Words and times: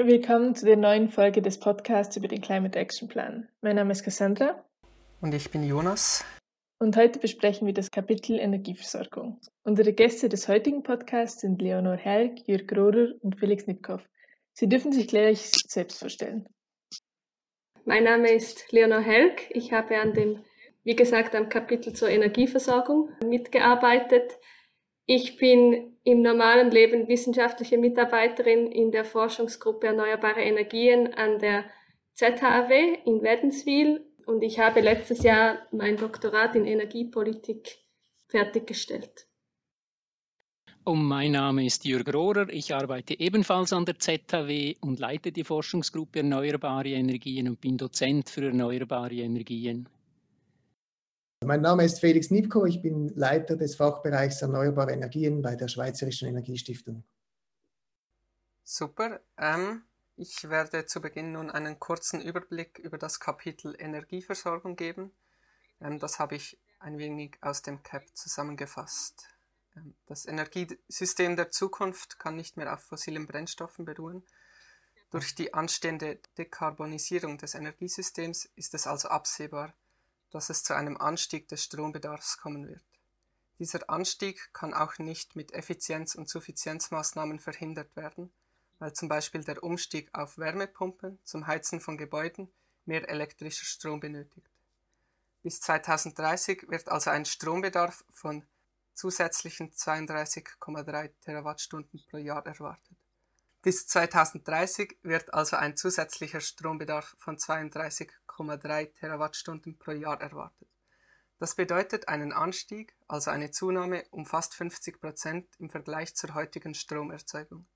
Willkommen 0.00 0.54
zu 0.54 0.64
der 0.64 0.76
neuen 0.76 1.08
Folge 1.08 1.42
des 1.42 1.58
Podcasts 1.58 2.16
über 2.16 2.28
den 2.28 2.40
Climate 2.40 2.78
Action 2.78 3.08
Plan. 3.08 3.48
Mein 3.62 3.74
Name 3.74 3.90
ist 3.90 4.04
Cassandra. 4.04 4.64
Und 5.20 5.34
ich 5.34 5.50
bin 5.50 5.64
Jonas. 5.64 6.24
Und 6.78 6.96
heute 6.96 7.18
besprechen 7.18 7.66
wir 7.66 7.74
das 7.74 7.90
Kapitel 7.90 8.38
Energieversorgung. 8.38 9.40
Unsere 9.64 9.92
Gäste 9.92 10.28
des 10.28 10.46
heutigen 10.46 10.84
Podcasts 10.84 11.40
sind 11.40 11.60
Leonor 11.60 11.96
Helg, 11.96 12.46
Jürg 12.46 12.70
Rohrer 12.76 13.08
und 13.22 13.40
Felix 13.40 13.66
Nipkow. 13.66 14.00
Sie 14.52 14.68
dürfen 14.68 14.92
sich 14.92 15.08
gleich 15.08 15.50
selbst 15.66 15.98
vorstellen. 15.98 16.48
Mein 17.84 18.04
Name 18.04 18.30
ist 18.30 18.70
Leonor 18.70 19.00
Helg. 19.00 19.50
Ich 19.50 19.72
habe 19.72 19.98
an 19.98 20.14
dem, 20.14 20.44
wie 20.84 20.94
gesagt, 20.94 21.34
am 21.34 21.48
Kapitel 21.48 21.92
zur 21.92 22.08
Energieversorgung 22.08 23.10
mitgearbeitet. 23.26 24.38
Ich 25.10 25.38
bin 25.38 25.96
im 26.04 26.20
normalen 26.20 26.70
Leben 26.70 27.08
wissenschaftliche 27.08 27.78
Mitarbeiterin 27.78 28.70
in 28.70 28.90
der 28.90 29.06
Forschungsgruppe 29.06 29.86
Erneuerbare 29.86 30.42
Energien 30.42 31.14
an 31.14 31.38
der 31.38 31.64
ZHW 32.12 32.98
in 33.06 33.22
Wädenswil 33.22 34.04
und 34.26 34.42
ich 34.42 34.58
habe 34.58 34.80
letztes 34.82 35.22
Jahr 35.22 35.60
mein 35.72 35.96
Doktorat 35.96 36.54
in 36.56 36.66
Energiepolitik 36.66 37.78
fertiggestellt. 38.26 39.26
Und 40.84 41.02
mein 41.06 41.32
Name 41.32 41.64
ist 41.64 41.86
Jürg 41.86 42.12
Rohrer. 42.12 42.50
Ich 42.50 42.74
arbeite 42.74 43.18
ebenfalls 43.18 43.72
an 43.72 43.86
der 43.86 43.98
ZHW 43.98 44.74
und 44.82 44.98
leite 44.98 45.32
die 45.32 45.44
Forschungsgruppe 45.44 46.18
Erneuerbare 46.18 46.90
Energien 46.90 47.48
und 47.48 47.62
bin 47.62 47.78
Dozent 47.78 48.28
für 48.28 48.44
erneuerbare 48.44 49.14
Energien. 49.14 49.88
Mein 51.44 51.60
Name 51.60 51.84
ist 51.84 52.00
Felix 52.00 52.30
Nipko. 52.30 52.66
Ich 52.66 52.82
bin 52.82 53.08
Leiter 53.14 53.56
des 53.56 53.76
Fachbereichs 53.76 54.42
Erneuerbare 54.42 54.92
Energien 54.92 55.40
bei 55.40 55.54
der 55.54 55.68
Schweizerischen 55.68 56.28
Energiestiftung. 56.28 57.04
Super. 58.64 59.20
Ähm, 59.38 59.82
ich 60.16 60.50
werde 60.50 60.84
zu 60.86 61.00
Beginn 61.00 61.32
nun 61.32 61.48
einen 61.48 61.78
kurzen 61.78 62.20
Überblick 62.20 62.80
über 62.80 62.98
das 62.98 63.20
Kapitel 63.20 63.76
Energieversorgung 63.78 64.74
geben. 64.74 65.12
Ähm, 65.80 66.00
das 66.00 66.18
habe 66.18 66.34
ich 66.34 66.58
ein 66.80 66.98
wenig 66.98 67.38
aus 67.40 67.62
dem 67.62 67.84
CAP 67.84 68.04
zusammengefasst. 68.14 69.28
Ähm, 69.76 69.94
das 70.06 70.26
Energiesystem 70.26 71.36
der 71.36 71.50
Zukunft 71.52 72.18
kann 72.18 72.34
nicht 72.34 72.56
mehr 72.56 72.74
auf 72.74 72.80
fossilen 72.80 73.28
Brennstoffen 73.28 73.84
beruhen. 73.84 74.24
Durch 75.12 75.36
die 75.36 75.54
anstehende 75.54 76.18
Dekarbonisierung 76.36 77.38
des 77.38 77.54
Energiesystems 77.54 78.50
ist 78.56 78.74
es 78.74 78.88
also 78.88 79.08
absehbar, 79.08 79.72
dass 80.30 80.50
es 80.50 80.62
zu 80.62 80.74
einem 80.74 80.96
Anstieg 80.96 81.48
des 81.48 81.64
Strombedarfs 81.64 82.38
kommen 82.38 82.68
wird. 82.68 82.84
Dieser 83.58 83.90
Anstieg 83.90 84.52
kann 84.52 84.72
auch 84.72 84.98
nicht 84.98 85.34
mit 85.34 85.52
Effizienz- 85.52 86.14
und 86.14 86.28
Suffizienzmaßnahmen 86.28 87.40
verhindert 87.40 87.94
werden, 87.96 88.32
weil 88.78 88.92
zum 88.92 89.08
Beispiel 89.08 89.42
der 89.42 89.62
Umstieg 89.64 90.08
auf 90.12 90.38
Wärmepumpen 90.38 91.18
zum 91.24 91.46
Heizen 91.46 91.80
von 91.80 91.98
Gebäuden 91.98 92.52
mehr 92.84 93.08
elektrischer 93.08 93.64
Strom 93.64 93.98
benötigt. 94.00 94.48
Bis 95.42 95.60
2030 95.60 96.68
wird 96.68 96.88
also 96.88 97.10
ein 97.10 97.24
Strombedarf 97.24 98.04
von 98.10 98.46
zusätzlichen 98.94 99.72
32,3 99.72 101.10
Terawattstunden 101.20 102.00
pro 102.08 102.16
Jahr 102.16 102.44
erwartet. 102.46 102.96
Bis 103.62 103.86
2030 103.86 104.98
wird 105.02 105.34
also 105.34 105.56
ein 105.56 105.76
zusätzlicher 105.76 106.40
Strombedarf 106.40 107.16
von 107.18 107.36
32,3 107.36 108.10
Terawattstunden 108.46 109.78
pro 109.78 109.92
Jahr 109.92 110.20
erwartet. 110.20 110.68
Das 111.38 111.54
bedeutet 111.54 112.08
einen 112.08 112.32
Anstieg, 112.32 112.96
also 113.06 113.30
eine 113.30 113.50
Zunahme 113.50 114.04
um 114.10 114.26
fast 114.26 114.54
50 114.54 115.00
Prozent 115.00 115.48
im 115.58 115.70
Vergleich 115.70 116.14
zur 116.16 116.34
heutigen 116.34 116.74
Stromerzeugung. 116.74 117.66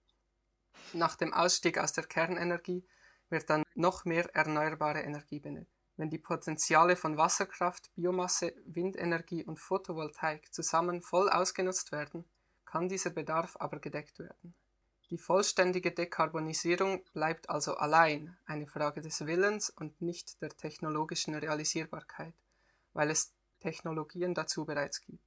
Nach 0.92 1.16
dem 1.16 1.32
Ausstieg 1.32 1.78
aus 1.78 1.92
der 1.92 2.04
Kernenergie 2.04 2.84
wird 3.28 3.48
dann 3.48 3.62
noch 3.74 4.04
mehr 4.04 4.34
erneuerbare 4.34 5.00
Energie 5.00 5.40
benötigt. 5.40 5.70
Wenn 5.96 6.10
die 6.10 6.18
Potenziale 6.18 6.96
von 6.96 7.16
Wasserkraft, 7.16 7.94
Biomasse, 7.94 8.54
Windenergie 8.64 9.44
und 9.44 9.60
Photovoltaik 9.60 10.52
zusammen 10.52 11.02
voll 11.02 11.28
ausgenutzt 11.28 11.92
werden, 11.92 12.24
kann 12.64 12.88
dieser 12.88 13.10
Bedarf 13.10 13.56
aber 13.60 13.78
gedeckt 13.78 14.18
werden. 14.18 14.54
Die 15.12 15.18
vollständige 15.18 15.92
Dekarbonisierung 15.92 17.04
bleibt 17.12 17.50
also 17.50 17.74
allein 17.74 18.34
eine 18.46 18.66
Frage 18.66 19.02
des 19.02 19.26
Willens 19.26 19.68
und 19.68 20.00
nicht 20.00 20.40
der 20.40 20.48
technologischen 20.48 21.34
Realisierbarkeit, 21.34 22.32
weil 22.94 23.10
es 23.10 23.30
Technologien 23.60 24.32
dazu 24.32 24.64
bereits 24.64 25.02
gibt. 25.02 25.22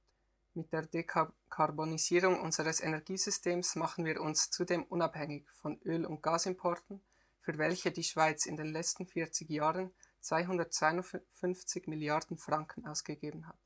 Mit 0.54 0.72
der 0.72 0.86
Dekarbonisierung 0.86 2.40
unseres 2.40 2.80
Energiesystems 2.80 3.76
machen 3.76 4.04
wir 4.04 4.20
uns 4.20 4.50
zudem 4.50 4.82
unabhängig 4.82 5.48
von 5.52 5.80
Öl- 5.84 6.04
und 6.04 6.20
Gasimporten, 6.20 7.00
für 7.40 7.56
welche 7.56 7.92
die 7.92 8.02
Schweiz 8.02 8.44
in 8.44 8.56
den 8.56 8.72
letzten 8.72 9.06
40 9.06 9.48
Jahren 9.50 9.92
252 10.20 11.86
Milliarden 11.86 12.38
Franken 12.38 12.88
ausgegeben 12.88 13.46
hat. 13.46 13.58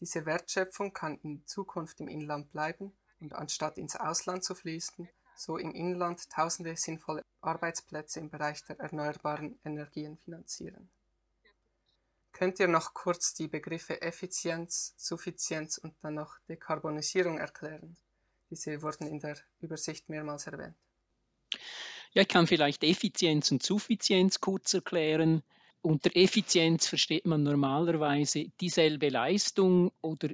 Diese 0.00 0.24
Wertschöpfung 0.24 0.94
kann 0.94 1.18
in 1.22 1.44
Zukunft 1.44 2.00
im 2.00 2.08
Inland 2.08 2.50
bleiben 2.52 2.94
und 3.20 3.34
anstatt 3.34 3.76
ins 3.76 3.96
Ausland 3.96 4.44
zu 4.44 4.54
fließen, 4.54 5.10
so 5.36 5.56
im 5.56 5.72
Inland 5.74 6.28
tausende 6.30 6.76
sinnvolle 6.76 7.24
Arbeitsplätze 7.40 8.20
im 8.20 8.30
Bereich 8.30 8.64
der 8.64 8.78
erneuerbaren 8.80 9.58
Energien 9.64 10.16
finanzieren. 10.18 10.88
Könnt 12.32 12.58
ihr 12.60 12.68
noch 12.68 12.94
kurz 12.94 13.34
die 13.34 13.48
Begriffe 13.48 14.00
Effizienz, 14.00 14.94
Suffizienz 14.96 15.78
und 15.78 15.94
dann 16.02 16.14
noch 16.14 16.38
Dekarbonisierung 16.48 17.38
erklären? 17.38 17.96
Diese 18.50 18.82
wurden 18.82 19.06
in 19.06 19.20
der 19.20 19.36
Übersicht 19.60 20.08
mehrmals 20.08 20.46
erwähnt. 20.46 20.76
Ja, 22.14 22.22
ich 22.22 22.28
kann 22.28 22.46
vielleicht 22.46 22.84
Effizienz 22.84 23.50
und 23.50 23.62
Suffizienz 23.62 24.40
kurz 24.40 24.74
erklären. 24.74 25.42
Unter 25.82 26.14
Effizienz 26.14 26.86
versteht 26.86 27.26
man 27.26 27.42
normalerweise 27.42 28.46
dieselbe 28.60 29.08
Leistung 29.08 29.92
oder 30.00 30.28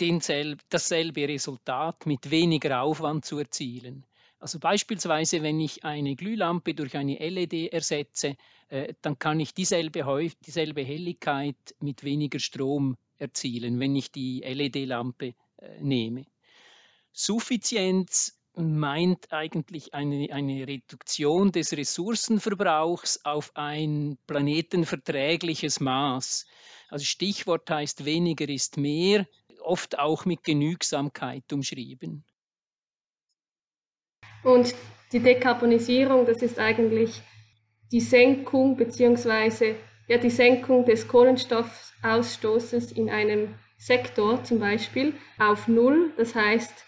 denselb, 0.00 0.60
dasselbe 0.70 1.28
Resultat 1.28 2.06
mit 2.06 2.30
weniger 2.30 2.82
Aufwand 2.82 3.24
zu 3.24 3.38
erzielen. 3.38 4.04
Also 4.42 4.58
beispielsweise, 4.58 5.40
wenn 5.42 5.60
ich 5.60 5.84
eine 5.84 6.16
Glühlampe 6.16 6.74
durch 6.74 6.96
eine 6.96 7.14
LED 7.16 7.72
ersetze, 7.72 8.36
äh, 8.70 8.92
dann 9.00 9.16
kann 9.16 9.38
ich 9.38 9.54
dieselbe, 9.54 10.04
dieselbe 10.44 10.82
Helligkeit 10.82 11.54
mit 11.78 12.02
weniger 12.02 12.40
Strom 12.40 12.96
erzielen, 13.18 13.78
wenn 13.78 13.94
ich 13.94 14.10
die 14.10 14.40
LED-Lampe 14.40 15.34
äh, 15.58 15.80
nehme. 15.80 16.26
Suffizienz 17.12 18.36
meint 18.56 19.32
eigentlich 19.32 19.94
eine, 19.94 20.32
eine 20.32 20.66
Reduktion 20.66 21.52
des 21.52 21.72
Ressourcenverbrauchs 21.72 23.24
auf 23.24 23.52
ein 23.54 24.18
planetenverträgliches 24.26 25.78
Maß. 25.78 26.46
Also 26.88 27.04
Stichwort 27.04 27.70
heißt 27.70 28.04
weniger 28.06 28.48
ist 28.48 28.76
mehr, 28.76 29.24
oft 29.60 30.00
auch 30.00 30.24
mit 30.24 30.42
Genügsamkeit 30.42 31.52
umschrieben. 31.52 32.24
Und 34.42 34.74
die 35.12 35.20
Dekarbonisierung, 35.20 36.26
das 36.26 36.42
ist 36.42 36.58
eigentlich 36.58 37.22
die 37.92 38.00
Senkung 38.00 38.76
bzw. 38.76 39.74
ja, 40.08 40.18
die 40.18 40.30
Senkung 40.30 40.84
des 40.84 41.06
Kohlenstoffausstoßes 41.06 42.92
in 42.92 43.10
einem 43.10 43.54
Sektor 43.76 44.42
zum 44.44 44.58
Beispiel 44.58 45.14
auf 45.38 45.68
Null. 45.68 46.12
Das 46.16 46.34
heißt, 46.34 46.84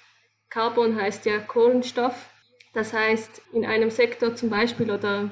Carbon 0.48 0.97
heißt 0.97 1.26
ja 1.26 1.38
Kohlenstoff. 1.38 2.31
Das 2.72 2.92
heißt, 2.92 3.42
in 3.53 3.65
einem 3.65 3.91
Sektor 3.91 4.34
zum 4.34 4.51
Beispiel 4.51 4.91
oder 4.91 5.30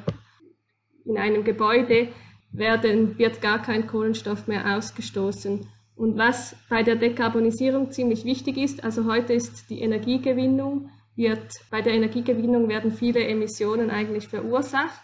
in 1.04 1.18
einem 1.18 1.44
Gebäude 1.44 2.08
werden, 2.52 3.18
wird 3.18 3.40
gar 3.40 3.62
kein 3.62 3.86
Kohlenstoff 3.86 4.46
mehr 4.46 4.76
ausgestoßen. 4.76 5.66
Und 5.96 6.18
was 6.18 6.56
bei 6.68 6.82
der 6.82 6.96
Dekarbonisierung 6.96 7.90
ziemlich 7.90 8.24
wichtig 8.24 8.58
ist, 8.58 8.84
also 8.84 9.06
heute 9.06 9.32
ist 9.32 9.70
die 9.70 9.80
Energiegewinnung 9.80 10.90
wird 11.16 11.52
bei 11.70 11.82
der 11.82 11.94
Energiegewinnung 11.94 12.68
werden 12.68 12.92
viele 12.92 13.24
Emissionen 13.24 13.90
eigentlich 13.90 14.28
verursacht 14.28 15.02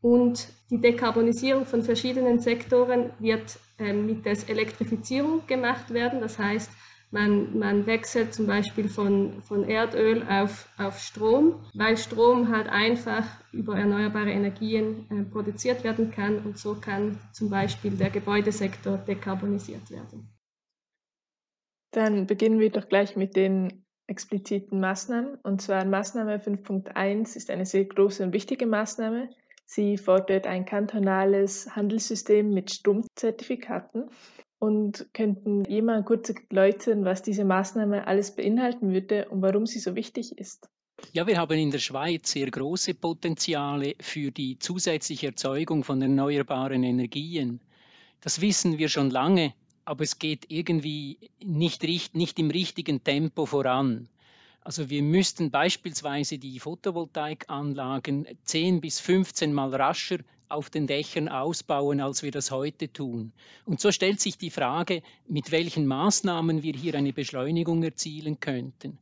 und 0.00 0.48
die 0.70 0.80
Dekarbonisierung 0.80 1.64
von 1.64 1.82
verschiedenen 1.82 2.40
Sektoren 2.40 3.10
wird 3.18 3.58
ähm, 3.78 4.06
mit 4.06 4.26
der 4.26 4.36
Elektrifizierung 4.48 5.46
gemacht 5.46 5.92
werden. 5.92 6.20
Das 6.20 6.38
heißt, 6.38 6.70
man, 7.12 7.58
man 7.58 7.86
wechselt 7.86 8.34
zum 8.34 8.46
Beispiel 8.46 8.88
von, 8.88 9.42
von 9.42 9.68
Erdöl 9.68 10.26
auf, 10.28 10.66
auf 10.78 10.98
Strom, 10.98 11.60
weil 11.74 11.96
Strom 11.96 12.48
halt 12.48 12.68
einfach 12.68 13.24
über 13.52 13.78
erneuerbare 13.78 14.30
Energien 14.30 15.06
äh, 15.10 15.22
produziert 15.30 15.84
werden 15.84 16.10
kann 16.10 16.38
und 16.38 16.58
so 16.58 16.74
kann 16.74 17.20
zum 17.32 17.50
Beispiel 17.50 17.92
der 17.92 18.10
Gebäudesektor 18.10 18.96
dekarbonisiert 18.96 19.90
werden. 19.90 20.30
Dann 21.92 22.26
beginnen 22.26 22.58
wir 22.58 22.70
doch 22.70 22.88
gleich 22.88 23.14
mit 23.14 23.36
den 23.36 23.81
expliziten 24.12 24.78
Maßnahmen. 24.78 25.38
Und 25.42 25.60
zwar 25.62 25.84
Maßnahme 25.84 26.36
5.1 26.36 27.34
ist 27.36 27.50
eine 27.50 27.66
sehr 27.66 27.86
große 27.86 28.22
und 28.22 28.32
wichtige 28.32 28.66
Maßnahme. 28.66 29.30
Sie 29.64 29.96
fordert 29.96 30.46
ein 30.46 30.66
kantonales 30.66 31.74
Handelssystem 31.74 32.50
mit 32.50 32.70
Stromzertifikaten. 32.70 34.10
Und 34.58 35.08
könnten 35.12 35.64
jemand 35.64 36.06
kurz 36.06 36.32
erläutern, 36.50 37.04
was 37.04 37.22
diese 37.22 37.44
Maßnahme 37.44 38.06
alles 38.06 38.36
beinhalten 38.36 38.92
würde 38.92 39.28
und 39.28 39.42
warum 39.42 39.66
sie 39.66 39.80
so 39.80 39.96
wichtig 39.96 40.38
ist? 40.38 40.68
Ja, 41.12 41.26
wir 41.26 41.36
haben 41.38 41.58
in 41.58 41.72
der 41.72 41.80
Schweiz 41.80 42.30
sehr 42.30 42.48
große 42.48 42.94
Potenziale 42.94 43.94
für 44.00 44.30
die 44.30 44.58
zusätzliche 44.60 45.28
Erzeugung 45.28 45.82
von 45.82 46.00
erneuerbaren 46.00 46.84
Energien. 46.84 47.60
Das 48.20 48.40
wissen 48.40 48.78
wir 48.78 48.88
schon 48.88 49.10
lange, 49.10 49.52
aber 49.84 50.04
es 50.04 50.18
geht 50.18 50.46
irgendwie 50.48 51.18
nicht, 51.42 51.82
nicht 52.14 52.38
im 52.38 52.50
richtigen 52.50 53.02
Tempo 53.02 53.46
voran. 53.46 54.08
Also 54.64 54.90
wir 54.90 55.02
müssten 55.02 55.50
beispielsweise 55.50 56.38
die 56.38 56.60
Photovoltaikanlagen 56.60 58.26
10 58.44 58.80
bis 58.80 59.00
15 59.00 59.52
Mal 59.52 59.74
rascher 59.74 60.18
auf 60.48 60.70
den 60.70 60.86
Dächern 60.86 61.28
ausbauen, 61.28 62.00
als 62.00 62.22
wir 62.22 62.30
das 62.30 62.50
heute 62.50 62.92
tun. 62.92 63.32
Und 63.64 63.80
so 63.80 63.90
stellt 63.90 64.20
sich 64.20 64.38
die 64.38 64.50
Frage, 64.50 65.02
mit 65.26 65.50
welchen 65.50 65.86
Maßnahmen 65.86 66.62
wir 66.62 66.74
hier 66.74 66.94
eine 66.94 67.12
Beschleunigung 67.12 67.82
erzielen 67.82 68.38
könnten. 68.38 68.98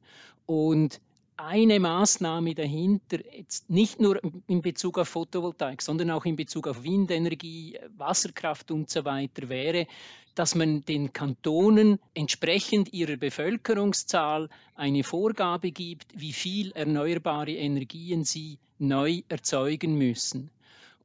Und 0.47 1.01
eine 1.47 1.81
Maßnahme 1.81 2.55
dahinter, 2.55 3.19
jetzt 3.35 3.71
nicht 3.71 4.01
nur 4.01 4.21
in 4.47 4.63
Bezug 4.63 4.99
auf 4.99 5.09
Photovoltaik, 5.09 5.83
sondern 5.83 6.11
auch 6.11 6.25
in 6.25 6.37
Bezug 6.37 6.67
auf 6.67 6.83
Windenergie, 6.83 7.79
Wasserkraft 7.97 8.71
und 8.71 8.91
so 8.91 9.05
weiter, 9.05 9.49
wäre, 9.49 9.87
dass 10.35 10.55
man 10.55 10.85
den 10.85 11.13
Kantonen 11.13 11.99
entsprechend 12.15 12.93
ihrer 12.93 13.17
Bevölkerungszahl 13.17 14.49
eine 14.75 15.03
Vorgabe 15.03 15.71
gibt, 15.73 16.13
wie 16.15 16.33
viel 16.33 16.73
erneuerbare 16.73 17.53
Energien 17.53 18.25
sie 18.25 18.59
neu 18.79 19.23
erzeugen 19.29 19.97
müssen. 19.97 20.51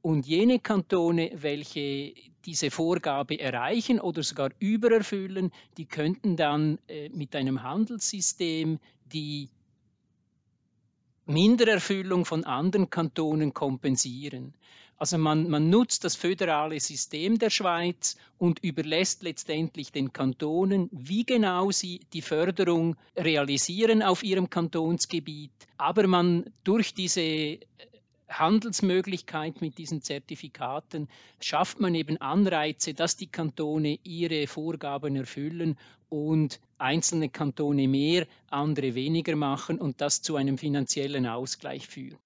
Und 0.01 0.27
jene 0.27 0.59
Kantone, 0.59 1.31
welche 1.33 2.13
diese 2.45 2.69
Vorgabe 2.69 3.39
erreichen 3.39 3.99
oder 3.99 4.21
sogar 4.21 4.51
übererfüllen, 4.59 5.51
die 5.77 5.85
könnten 5.85 6.37
dann 6.37 6.77
äh, 6.87 7.09
mit 7.09 7.35
einem 7.35 7.63
Handelssystem 7.63 8.79
die 9.11 9.49
Mindererfüllung 11.25 12.25
von 12.25 12.44
anderen 12.44 12.89
Kantonen 12.89 13.54
kompensieren. 13.54 14.54
Also 14.98 15.18
man, 15.18 15.50
man, 15.50 15.69
nutzt 15.69 16.06
das 16.06 16.16
föderale 16.16 16.80
System 16.80 17.38
der 17.38 17.50
Schweiz 17.50 18.16
und 18.38 18.60
überlässt 18.60 19.24
letztendlich 19.24 19.92
den 19.92 20.13
Kantonen, 20.13 20.89
wie 20.92 21.25
genau 21.25 21.72
sie 21.72 22.00
die 22.13 22.22
Förderung 22.22 22.95
realisieren 23.18 24.01
auf 24.01 24.24
ihrem 24.24 24.50
Kantonsgebiet. 24.50 25.51
Aber 25.77 26.07
man 26.07 26.45
durch 26.63 26.94
diese 26.94 27.60
Handelsmöglichkeit 28.30 29.62
mit 29.62 29.78
diesen 29.78 30.01
Zertifikaten 30.01 31.10
schafft 31.42 31.80
man 31.80 31.94
eben 31.94 32.18
Anreize, 32.21 32.94
dass 32.94 33.18
die 33.18 33.28
Kantone 33.28 34.00
ihre 34.04 34.48
Vorgaben 34.48 35.16
erfüllen 35.16 35.78
und 36.10 36.60
einzelne 36.77 37.30
Kantone 37.30 37.88
mehr, 37.88 38.27
andere 38.50 38.95
weniger 38.95 39.36
machen 39.36 39.80
und 39.80 40.01
das 40.01 40.22
zu 40.22 40.36
einem 40.36 40.57
finanziellen 40.57 41.25
Ausgleich 41.27 41.88
führt. 41.88 42.19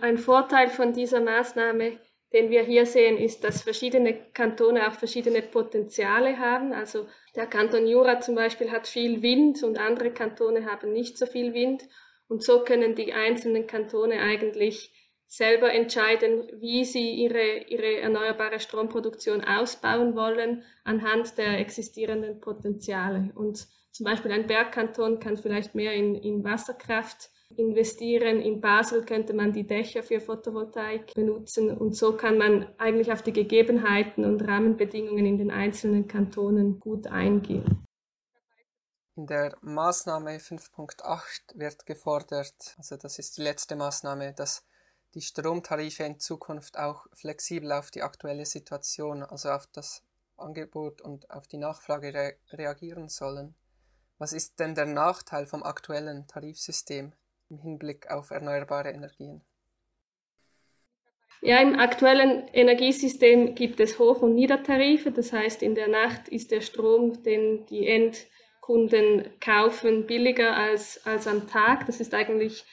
Ein 0.00 0.18
Vorteil 0.18 0.68
von 0.68 0.92
dieser 0.92 1.20
Maßnahme, 1.20 1.98
den 2.32 2.50
wir 2.50 2.64
hier 2.64 2.84
sehen, 2.84 3.16
ist, 3.16 3.44
dass 3.44 3.62
verschiedene 3.62 4.14
Kantone 4.32 4.88
auch 4.88 4.94
verschiedene 4.94 5.40
Potenziale 5.40 6.38
haben. 6.38 6.72
Also 6.72 7.06
der 7.36 7.46
Kanton 7.46 7.86
Jura 7.86 8.20
zum 8.20 8.34
Beispiel 8.34 8.70
hat 8.72 8.88
viel 8.88 9.22
Wind 9.22 9.62
und 9.62 9.78
andere 9.78 10.12
Kantone 10.12 10.66
haben 10.66 10.92
nicht 10.92 11.16
so 11.16 11.26
viel 11.26 11.54
Wind. 11.54 11.88
Und 12.26 12.42
so 12.42 12.64
können 12.64 12.94
die 12.94 13.12
einzelnen 13.12 13.66
Kantone 13.66 14.20
eigentlich 14.20 14.92
selber 15.36 15.72
entscheiden, 15.72 16.48
wie 16.60 16.84
sie 16.84 17.10
ihre, 17.10 17.64
ihre 17.66 18.00
erneuerbare 18.00 18.60
Stromproduktion 18.60 19.42
ausbauen 19.42 20.14
wollen 20.14 20.62
anhand 20.84 21.36
der 21.38 21.58
existierenden 21.58 22.40
Potenziale. 22.40 23.32
Und 23.34 23.66
zum 23.90 24.04
Beispiel 24.04 24.30
ein 24.30 24.46
Bergkanton 24.46 25.18
kann 25.18 25.36
vielleicht 25.36 25.74
mehr 25.74 25.92
in, 25.92 26.14
in 26.14 26.44
Wasserkraft 26.44 27.30
investieren. 27.56 28.40
In 28.40 28.60
Basel 28.60 29.04
könnte 29.04 29.34
man 29.34 29.52
die 29.52 29.66
Dächer 29.66 30.04
für 30.04 30.20
Photovoltaik 30.20 31.14
benutzen 31.14 31.76
und 31.76 31.96
so 31.96 32.16
kann 32.16 32.38
man 32.38 32.72
eigentlich 32.78 33.10
auf 33.10 33.22
die 33.22 33.32
Gegebenheiten 33.32 34.24
und 34.24 34.46
Rahmenbedingungen 34.46 35.26
in 35.26 35.38
den 35.38 35.50
einzelnen 35.50 36.06
Kantonen 36.06 36.78
gut 36.78 37.08
eingehen. 37.08 37.84
In 39.16 39.26
der 39.26 39.56
Maßnahme 39.62 40.36
5.8 40.36 41.58
wird 41.58 41.86
gefordert, 41.86 42.74
also 42.78 42.96
das 42.96 43.18
ist 43.18 43.36
die 43.36 43.42
letzte 43.42 43.74
Maßnahme, 43.74 44.32
dass 44.32 44.64
die 45.14 45.20
Stromtarife 45.20 46.02
in 46.02 46.18
Zukunft 46.18 46.78
auch 46.78 47.06
flexibel 47.12 47.72
auf 47.72 47.90
die 47.90 48.02
aktuelle 48.02 48.46
Situation, 48.46 49.22
also 49.22 49.50
auf 49.50 49.66
das 49.72 50.02
Angebot 50.36 51.00
und 51.00 51.30
auf 51.30 51.46
die 51.46 51.58
Nachfrage 51.58 52.12
re 52.12 52.34
reagieren 52.50 53.08
sollen. 53.08 53.54
Was 54.18 54.32
ist 54.32 54.58
denn 54.60 54.74
der 54.74 54.86
Nachteil 54.86 55.46
vom 55.46 55.62
aktuellen 55.62 56.26
Tarifsystem 56.26 57.12
im 57.50 57.58
Hinblick 57.58 58.10
auf 58.10 58.30
erneuerbare 58.30 58.90
Energien? 58.90 59.42
Ja, 61.42 61.60
im 61.60 61.78
aktuellen 61.78 62.48
Energiesystem 62.48 63.54
gibt 63.54 63.78
es 63.78 63.98
Hoch- 63.98 64.22
und 64.22 64.34
Niedertarife. 64.34 65.10
Das 65.10 65.32
heißt, 65.32 65.62
in 65.62 65.74
der 65.74 65.88
Nacht 65.88 66.28
ist 66.28 66.50
der 66.50 66.62
Strom, 66.62 67.22
den 67.22 67.66
die 67.66 67.86
Endkunden 67.86 69.28
kaufen, 69.40 70.06
billiger 70.06 70.56
als, 70.56 71.04
als 71.06 71.26
am 71.26 71.46
Tag. 71.46 71.86
Das 71.86 72.00
ist 72.00 72.14
eigentlich 72.14 72.64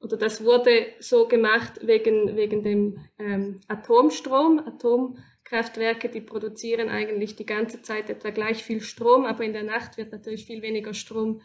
oder 0.00 0.16
das 0.16 0.44
wurde 0.44 0.86
so 0.98 1.28
gemacht 1.28 1.80
wegen, 1.82 2.34
wegen 2.34 2.62
dem 2.62 2.98
ähm, 3.18 3.60
Atomstrom. 3.68 4.58
Atomkraftwerke, 4.58 6.08
die 6.08 6.22
produzieren 6.22 6.88
eigentlich 6.88 7.36
die 7.36 7.44
ganze 7.46 7.82
Zeit 7.82 8.08
etwa 8.08 8.30
gleich 8.30 8.64
viel 8.64 8.80
Strom, 8.80 9.26
aber 9.26 9.44
in 9.44 9.52
der 9.52 9.62
Nacht 9.62 9.98
wird 9.98 10.12
natürlich 10.12 10.46
viel 10.46 10.62
weniger 10.62 10.94
Strom 10.94 11.42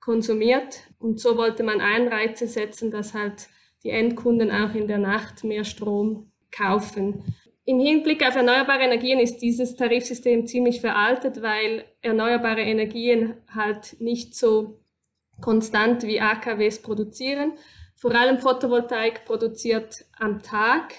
konsumiert. 0.00 0.80
Und 0.98 1.20
so 1.20 1.36
wollte 1.36 1.62
man 1.62 1.82
Einreize 1.82 2.46
setzen, 2.46 2.90
dass 2.90 3.12
halt 3.12 3.48
die 3.84 3.90
Endkunden 3.90 4.50
auch 4.50 4.74
in 4.74 4.88
der 4.88 4.98
Nacht 4.98 5.44
mehr 5.44 5.64
Strom 5.64 6.32
kaufen. 6.50 7.22
Im 7.66 7.78
Hinblick 7.78 8.26
auf 8.26 8.34
erneuerbare 8.34 8.82
Energien 8.82 9.20
ist 9.20 9.38
dieses 9.38 9.76
Tarifsystem 9.76 10.46
ziemlich 10.46 10.80
veraltet, 10.80 11.42
weil 11.42 11.84
erneuerbare 12.00 12.62
Energien 12.62 13.34
halt 13.54 14.00
nicht 14.00 14.34
so 14.34 14.80
konstant 15.42 16.02
wie 16.02 16.20
AKWs 16.20 16.80
produzieren 16.80 17.52
vor 18.00 18.14
allem 18.14 18.38
Photovoltaik 18.38 19.26
produziert 19.26 20.06
am 20.18 20.42
Tag, 20.42 20.94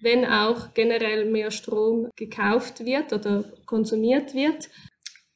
wenn 0.00 0.24
auch 0.24 0.74
generell 0.74 1.30
mehr 1.30 1.52
Strom 1.52 2.08
gekauft 2.16 2.84
wird 2.84 3.12
oder 3.12 3.44
konsumiert 3.66 4.34
wird. 4.34 4.68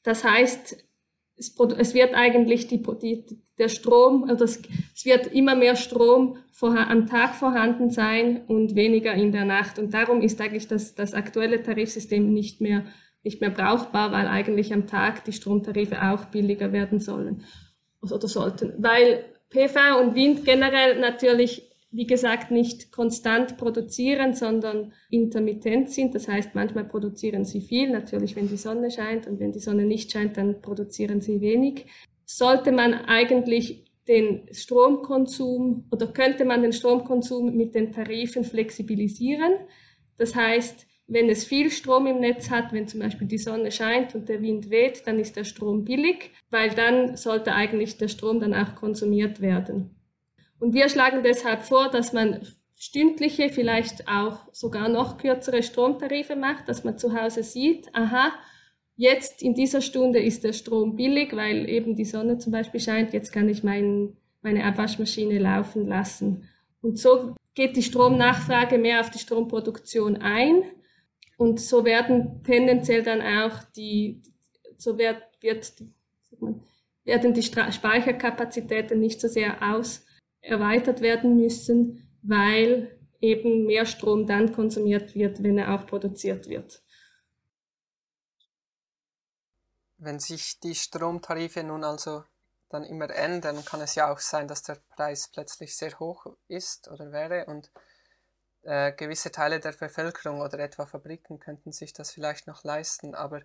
Das 0.02 0.24
heißt, 0.24 0.76
es, 1.36 1.94
wird 1.94 2.14
eigentlich 2.14 2.66
die, 2.66 2.82
die, 3.00 3.24
der 3.58 3.68
Strom, 3.68 4.24
also 4.28 4.44
es, 4.44 4.60
es 4.92 5.04
wird 5.04 5.28
immer 5.28 5.54
mehr 5.54 5.76
Strom 5.76 6.38
vor, 6.52 6.76
am 6.76 7.06
Tag 7.06 7.36
vorhanden 7.36 7.90
sein 7.90 8.44
und 8.48 8.74
weniger 8.74 9.14
in 9.14 9.30
der 9.30 9.44
Nacht. 9.44 9.78
Und 9.78 9.94
darum 9.94 10.20
ist 10.20 10.40
eigentlich 10.40 10.66
das, 10.66 10.96
das 10.96 11.14
aktuelle 11.14 11.62
Tarifsystem 11.62 12.32
nicht 12.32 12.60
mehr, 12.60 12.86
nicht 13.22 13.40
mehr 13.40 13.50
brauchbar, 13.50 14.10
weil 14.10 14.26
eigentlich 14.26 14.74
am 14.74 14.88
Tag 14.88 15.24
die 15.24 15.32
Stromtarife 15.32 16.02
auch 16.02 16.24
billiger 16.24 16.72
werden 16.72 16.98
sollen 16.98 17.44
oder 18.00 18.26
sollten. 18.26 18.74
Weil 18.78 19.24
PV 19.54 20.00
und 20.00 20.14
Wind 20.16 20.44
generell 20.44 20.98
natürlich, 21.00 21.70
wie 21.92 22.06
gesagt, 22.06 22.50
nicht 22.50 22.90
konstant 22.90 23.56
produzieren, 23.56 24.34
sondern 24.34 24.92
intermittent 25.10 25.90
sind. 25.90 26.14
Das 26.14 26.26
heißt, 26.26 26.54
manchmal 26.54 26.84
produzieren 26.84 27.44
sie 27.44 27.60
viel, 27.60 27.90
natürlich 27.90 28.34
wenn 28.34 28.48
die 28.48 28.56
Sonne 28.56 28.90
scheint 28.90 29.28
und 29.28 29.38
wenn 29.38 29.52
die 29.52 29.60
Sonne 29.60 29.84
nicht 29.84 30.10
scheint, 30.10 30.36
dann 30.36 30.60
produzieren 30.60 31.20
sie 31.20 31.40
wenig. 31.40 31.86
Sollte 32.26 32.72
man 32.72 32.94
eigentlich 32.94 33.84
den 34.08 34.48
Stromkonsum 34.50 35.86
oder 35.90 36.08
könnte 36.08 36.44
man 36.44 36.62
den 36.62 36.72
Stromkonsum 36.72 37.56
mit 37.56 37.74
den 37.76 37.92
Tarifen 37.92 38.44
flexibilisieren? 38.44 39.52
Das 40.18 40.34
heißt, 40.34 40.86
wenn 41.06 41.28
es 41.28 41.44
viel 41.44 41.70
Strom 41.70 42.06
im 42.06 42.20
Netz 42.20 42.50
hat, 42.50 42.72
wenn 42.72 42.88
zum 42.88 43.00
Beispiel 43.00 43.26
die 43.26 43.38
Sonne 43.38 43.70
scheint 43.70 44.14
und 44.14 44.28
der 44.28 44.40
Wind 44.40 44.70
weht, 44.70 45.06
dann 45.06 45.18
ist 45.18 45.36
der 45.36 45.44
Strom 45.44 45.84
billig, 45.84 46.30
weil 46.50 46.70
dann 46.70 47.16
sollte 47.16 47.52
eigentlich 47.52 47.98
der 47.98 48.08
Strom 48.08 48.40
dann 48.40 48.54
auch 48.54 48.74
konsumiert 48.74 49.40
werden. 49.40 49.96
Und 50.58 50.72
wir 50.72 50.88
schlagen 50.88 51.22
deshalb 51.22 51.62
vor, 51.62 51.90
dass 51.90 52.12
man 52.12 52.46
stündliche, 52.74 53.50
vielleicht 53.50 54.08
auch 54.08 54.40
sogar 54.52 54.88
noch 54.88 55.18
kürzere 55.18 55.62
Stromtarife 55.62 56.36
macht, 56.36 56.68
dass 56.68 56.84
man 56.84 56.96
zu 56.96 57.14
Hause 57.18 57.42
sieht, 57.42 57.94
aha, 57.94 58.32
jetzt 58.96 59.42
in 59.42 59.54
dieser 59.54 59.82
Stunde 59.82 60.20
ist 60.20 60.42
der 60.42 60.52
Strom 60.54 60.96
billig, 60.96 61.36
weil 61.36 61.68
eben 61.68 61.96
die 61.96 62.04
Sonne 62.04 62.38
zum 62.38 62.52
Beispiel 62.52 62.80
scheint, 62.80 63.12
jetzt 63.12 63.32
kann 63.32 63.48
ich 63.48 63.62
mein, 63.62 64.16
meine 64.40 64.64
Abwaschmaschine 64.64 65.38
laufen 65.38 65.86
lassen. 65.86 66.48
Und 66.80 66.98
so 66.98 67.34
geht 67.54 67.76
die 67.76 67.82
Stromnachfrage 67.82 68.78
mehr 68.78 69.00
auf 69.00 69.10
die 69.10 69.18
Stromproduktion 69.18 70.16
ein 70.16 70.62
und 71.36 71.60
so 71.60 71.84
werden 71.84 72.42
tendenziell 72.44 73.02
dann 73.02 73.20
auch 73.20 73.64
die, 73.76 74.22
so 74.76 74.98
wird, 74.98 75.22
wird 75.40 75.74
werden 77.04 77.34
die 77.34 77.42
Speicherkapazitäten 77.42 78.98
nicht 78.98 79.20
so 79.20 79.28
sehr 79.28 79.62
aus 79.62 80.04
erweitert 80.40 81.00
werden 81.00 81.36
müssen, 81.36 82.18
weil 82.22 82.98
eben 83.20 83.66
mehr 83.66 83.86
Strom 83.86 84.26
dann 84.26 84.52
konsumiert 84.52 85.14
wird, 85.14 85.42
wenn 85.42 85.58
er 85.58 85.74
auch 85.74 85.86
produziert 85.86 86.48
wird. 86.48 86.82
Wenn 89.96 90.18
sich 90.18 90.60
die 90.60 90.74
Stromtarife 90.74 91.62
nun 91.62 91.84
also 91.84 92.24
dann 92.68 92.84
immer 92.84 93.08
ändern, 93.10 93.64
kann 93.64 93.80
es 93.80 93.94
ja 93.94 94.12
auch 94.12 94.18
sein, 94.18 94.48
dass 94.48 94.62
der 94.62 94.78
Preis 94.90 95.30
plötzlich 95.32 95.76
sehr 95.76 95.98
hoch 95.98 96.26
ist 96.48 96.90
oder 96.90 97.12
wäre 97.12 97.46
und 97.46 97.70
äh, 98.64 98.92
gewisse 98.92 99.30
Teile 99.30 99.60
der 99.60 99.72
Bevölkerung 99.72 100.40
oder 100.40 100.58
etwa 100.58 100.86
Fabriken 100.86 101.38
könnten 101.38 101.72
sich 101.72 101.92
das 101.92 102.10
vielleicht 102.10 102.46
noch 102.46 102.64
leisten, 102.64 103.14
aber 103.14 103.42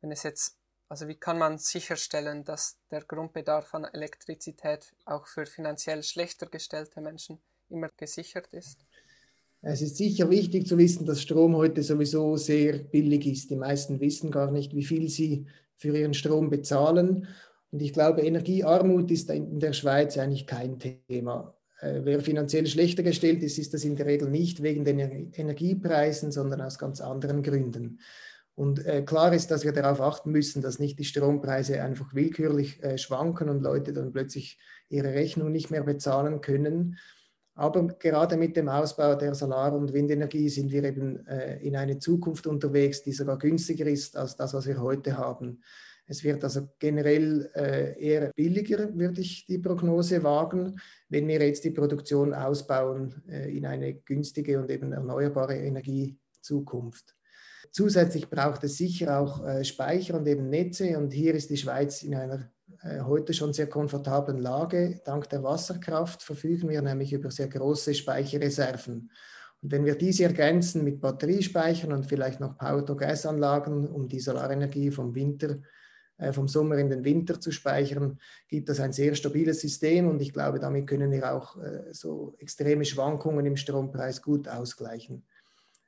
wenn 0.00 0.12
es 0.12 0.22
jetzt, 0.22 0.56
also 0.88 1.08
wie 1.08 1.16
kann 1.16 1.38
man 1.38 1.58
sicherstellen, 1.58 2.44
dass 2.44 2.78
der 2.90 3.02
Grundbedarf 3.02 3.74
an 3.74 3.84
Elektrizität 3.84 4.92
auch 5.04 5.26
für 5.26 5.46
finanziell 5.46 6.02
schlechter 6.02 6.46
gestellte 6.46 7.00
Menschen 7.00 7.38
immer 7.68 7.88
gesichert 7.96 8.46
ist? 8.52 8.78
Es 9.62 9.82
ist 9.82 9.96
sicher 9.96 10.30
wichtig 10.30 10.66
zu 10.66 10.78
wissen, 10.78 11.04
dass 11.04 11.20
Strom 11.20 11.54
heute 11.54 11.82
sowieso 11.82 12.36
sehr 12.36 12.78
billig 12.78 13.26
ist. 13.26 13.50
Die 13.50 13.56
meisten 13.56 14.00
wissen 14.00 14.30
gar 14.30 14.50
nicht, 14.50 14.74
wie 14.74 14.84
viel 14.84 15.08
sie 15.08 15.46
für 15.76 15.96
ihren 15.96 16.14
Strom 16.14 16.48
bezahlen. 16.48 17.28
Und 17.70 17.82
ich 17.82 17.92
glaube, 17.92 18.22
Energiearmut 18.22 19.10
ist 19.10 19.30
in 19.30 19.60
der 19.60 19.74
Schweiz 19.74 20.16
eigentlich 20.16 20.46
kein 20.46 20.78
Thema. 20.78 21.54
Äh, 21.80 22.00
wer 22.04 22.20
finanziell 22.20 22.66
schlechter 22.66 23.02
gestellt 23.02 23.42
ist, 23.42 23.58
ist 23.58 23.74
das 23.74 23.84
in 23.84 23.96
der 23.96 24.06
Regel 24.06 24.28
nicht 24.28 24.62
wegen 24.62 24.84
den 24.84 25.32
Energiepreisen, 25.32 26.32
sondern 26.32 26.60
aus 26.60 26.78
ganz 26.78 27.00
anderen 27.00 27.42
Gründen. 27.42 28.00
Und 28.54 28.84
äh, 28.84 29.02
klar 29.02 29.32
ist, 29.32 29.50
dass 29.50 29.64
wir 29.64 29.72
darauf 29.72 30.00
achten 30.00 30.30
müssen, 30.30 30.60
dass 30.60 30.78
nicht 30.78 30.98
die 30.98 31.04
Strompreise 31.04 31.82
einfach 31.82 32.14
willkürlich 32.14 32.82
äh, 32.82 32.98
schwanken 32.98 33.48
und 33.48 33.62
Leute 33.62 33.92
dann 33.92 34.12
plötzlich 34.12 34.58
ihre 34.88 35.14
Rechnung 35.14 35.50
nicht 35.50 35.70
mehr 35.70 35.82
bezahlen 35.82 36.42
können. 36.42 36.98
Aber 37.54 37.86
gerade 37.88 38.36
mit 38.36 38.56
dem 38.56 38.68
Ausbau 38.68 39.14
der 39.14 39.34
Solar- 39.34 39.74
und 39.74 39.92
Windenergie 39.92 40.48
sind 40.48 40.72
wir 40.72 40.84
eben 40.84 41.26
äh, 41.26 41.58
in 41.60 41.76
eine 41.76 41.98
Zukunft 41.98 42.46
unterwegs, 42.46 43.02
die 43.02 43.12
sogar 43.12 43.38
günstiger 43.38 43.86
ist 43.86 44.16
als 44.16 44.36
das, 44.36 44.52
was 44.52 44.66
wir 44.66 44.80
heute 44.80 45.16
haben. 45.16 45.62
Es 46.10 46.24
wird 46.24 46.42
also 46.42 46.66
generell 46.80 47.48
äh, 47.54 47.96
eher 48.04 48.32
billiger, 48.34 48.92
würde 48.98 49.20
ich 49.20 49.46
die 49.46 49.58
Prognose 49.58 50.24
wagen, 50.24 50.76
wenn 51.08 51.28
wir 51.28 51.40
jetzt 51.40 51.62
die 51.62 51.70
Produktion 51.70 52.34
ausbauen 52.34 53.22
äh, 53.28 53.56
in 53.56 53.64
eine 53.64 53.94
günstige 53.94 54.58
und 54.58 54.68
eben 54.72 54.92
erneuerbare 54.92 55.56
Energiezukunft. 55.56 57.14
Zusätzlich 57.70 58.28
braucht 58.28 58.64
es 58.64 58.76
sicher 58.76 59.20
auch 59.20 59.46
äh, 59.46 59.62
Speicher 59.62 60.16
und 60.16 60.26
eben 60.26 60.50
Netze. 60.50 60.98
Und 60.98 61.12
hier 61.12 61.32
ist 61.36 61.48
die 61.48 61.56
Schweiz 61.56 62.02
in 62.02 62.16
einer 62.16 62.50
heute 63.04 63.34
schon 63.34 63.52
sehr 63.52 63.68
komfortablen 63.68 64.38
Lage. 64.38 65.00
Dank 65.04 65.28
der 65.28 65.42
Wasserkraft 65.42 66.22
verfügen 66.22 66.68
wir 66.70 66.80
nämlich 66.80 67.12
über 67.12 67.30
sehr 67.30 67.48
große 67.48 67.94
Speicherreserven. 67.94 69.10
Und 69.60 69.72
wenn 69.72 69.84
wir 69.84 69.96
diese 69.96 70.24
ergänzen 70.24 70.84
mit 70.84 71.00
Batteriespeichern 71.00 71.92
und 71.92 72.06
vielleicht 72.06 72.40
noch 72.40 72.56
Power-to-Gas-Anlagen, 72.56 73.88
um 73.88 74.08
die 74.08 74.20
Solarenergie 74.20 74.90
vom 74.90 75.14
Winter, 75.14 75.50
äh, 75.50 75.79
vom 76.32 76.48
Sommer 76.48 76.78
in 76.78 76.90
den 76.90 77.04
Winter 77.04 77.40
zu 77.40 77.50
speichern, 77.50 78.18
gibt 78.48 78.68
das 78.68 78.80
ein 78.80 78.92
sehr 78.92 79.14
stabiles 79.14 79.60
System 79.60 80.08
und 80.08 80.20
ich 80.20 80.32
glaube, 80.32 80.58
damit 80.58 80.86
können 80.86 81.10
wir 81.10 81.34
auch 81.34 81.56
äh, 81.56 81.92
so 81.92 82.34
extreme 82.38 82.84
Schwankungen 82.84 83.46
im 83.46 83.56
Strompreis 83.56 84.22
gut 84.22 84.48
ausgleichen. 84.48 85.24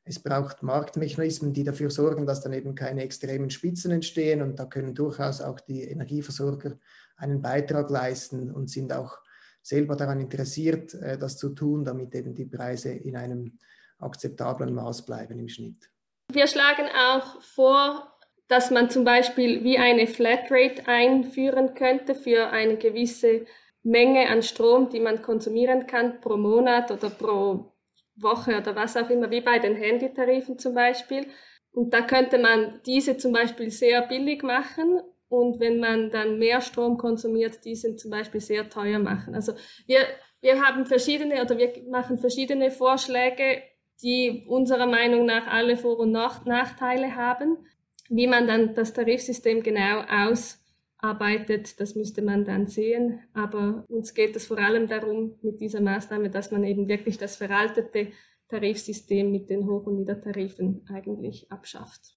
Es 0.04 0.18
braucht 0.18 0.62
Marktmechanismen, 0.62 1.52
die 1.52 1.62
dafür 1.62 1.90
sorgen, 1.90 2.26
dass 2.26 2.40
dann 2.40 2.52
eben 2.52 2.74
keine 2.74 3.02
extremen 3.02 3.50
Spitzen 3.50 3.92
entstehen. 3.92 4.42
Und 4.42 4.58
da 4.58 4.64
können 4.64 4.94
durchaus 4.94 5.40
auch 5.40 5.60
die 5.60 5.82
Energieversorger 5.82 6.76
einen 7.16 7.40
Beitrag 7.40 7.88
leisten 7.88 8.50
und 8.50 8.68
sind 8.68 8.92
auch 8.92 9.18
selber 9.62 9.94
daran 9.94 10.20
interessiert, 10.20 10.94
äh, 10.94 11.16
das 11.16 11.36
zu 11.38 11.50
tun, 11.50 11.84
damit 11.84 12.14
eben 12.14 12.34
die 12.34 12.46
Preise 12.46 12.90
in 12.90 13.16
einem 13.16 13.58
akzeptablen 13.98 14.74
Maß 14.74 15.06
bleiben 15.06 15.38
im 15.38 15.48
Schnitt. 15.48 15.88
Wir 16.32 16.48
schlagen 16.48 16.88
auch 16.88 17.40
vor, 17.42 18.11
dass 18.48 18.70
man 18.70 18.90
zum 18.90 19.04
Beispiel 19.04 19.64
wie 19.64 19.78
eine 19.78 20.06
Flatrate 20.06 20.86
einführen 20.86 21.74
könnte 21.74 22.14
für 22.14 22.50
eine 22.50 22.76
gewisse 22.76 23.46
Menge 23.82 24.28
an 24.28 24.42
Strom, 24.42 24.90
die 24.90 25.00
man 25.00 25.22
konsumieren 25.22 25.86
kann 25.86 26.20
pro 26.20 26.36
Monat 26.36 26.90
oder 26.90 27.10
pro 27.10 27.72
Woche 28.16 28.58
oder 28.58 28.76
was 28.76 28.96
auch 28.96 29.10
immer, 29.10 29.30
wie 29.30 29.40
bei 29.40 29.58
den 29.58 29.74
Handytarifen 29.74 30.58
zum 30.58 30.74
Beispiel. 30.74 31.26
Und 31.72 31.94
da 31.94 32.02
könnte 32.02 32.38
man 32.38 32.80
diese 32.86 33.16
zum 33.16 33.32
Beispiel 33.32 33.70
sehr 33.70 34.02
billig 34.02 34.42
machen 34.42 35.00
und 35.28 35.60
wenn 35.60 35.80
man 35.80 36.10
dann 36.10 36.38
mehr 36.38 36.60
Strom 36.60 36.98
konsumiert, 36.98 37.64
diesen 37.64 37.96
zum 37.96 38.10
Beispiel 38.10 38.40
sehr 38.40 38.68
teuer 38.68 38.98
machen. 38.98 39.34
Also 39.34 39.54
wir, 39.86 40.00
wir 40.42 40.60
haben 40.60 40.84
verschiedene 40.84 41.40
oder 41.40 41.56
wir 41.56 41.72
machen 41.88 42.18
verschiedene 42.18 42.70
Vorschläge, 42.70 43.62
die 44.02 44.44
unserer 44.46 44.86
Meinung 44.86 45.24
nach 45.24 45.46
alle 45.46 45.76
Vor- 45.78 45.98
und 45.98 46.12
Nachteile 46.12 47.16
haben, 47.16 47.66
wie 48.08 48.26
man 48.26 48.46
dann 48.46 48.74
das 48.74 48.92
Tarifsystem 48.92 49.62
genau 49.62 50.02
aus 50.08 50.62
arbeitet, 50.98 51.80
das 51.80 51.94
müsste 51.94 52.22
man 52.22 52.44
dann 52.44 52.66
sehen. 52.66 53.22
Aber 53.34 53.84
uns 53.88 54.14
geht 54.14 54.36
es 54.36 54.46
vor 54.46 54.58
allem 54.58 54.88
darum, 54.88 55.38
mit 55.42 55.60
dieser 55.60 55.80
Maßnahme, 55.80 56.30
dass 56.30 56.50
man 56.50 56.64
eben 56.64 56.88
wirklich 56.88 57.18
das 57.18 57.36
veraltete 57.36 58.12
Tarifsystem 58.48 59.30
mit 59.32 59.50
den 59.50 59.66
Hoch- 59.66 59.86
und 59.86 59.96
Niedertarifen 59.96 60.86
eigentlich 60.88 61.50
abschafft. 61.50 62.16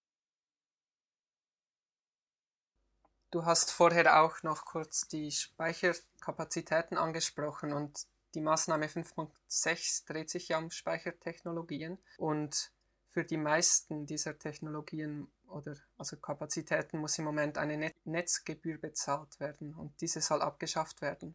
Du 3.32 3.44
hast 3.44 3.72
vorher 3.72 4.24
auch 4.24 4.44
noch 4.44 4.65
kurz 4.65 5.08
die 5.08 5.32
Speicherkapazitäten 5.32 6.98
angesprochen 6.98 7.74
und 7.74 8.06
die 8.34 8.42
Maßnahme 8.42 8.86
5.6 8.88 10.06
dreht 10.08 10.30
sich 10.30 10.50
ja 10.50 10.58
um 10.58 10.70
Speichertechnologien 10.70 11.98
und 12.18 12.72
für 13.15 13.24
die 13.24 13.38
meisten 13.38 14.05
dieser 14.05 14.38
Technologien 14.38 15.29
oder 15.48 15.74
also 15.98 16.17
Kapazitäten 16.17 17.00
muss 17.00 17.17
im 17.17 17.24
Moment 17.24 17.57
eine 17.57 17.93
Netzgebühr 18.03 18.77
bezahlt 18.77 19.39
werden 19.39 19.74
und 19.74 19.93
diese 20.01 20.19
soll 20.19 20.41
abgeschafft 20.41 21.01
werden. 21.01 21.34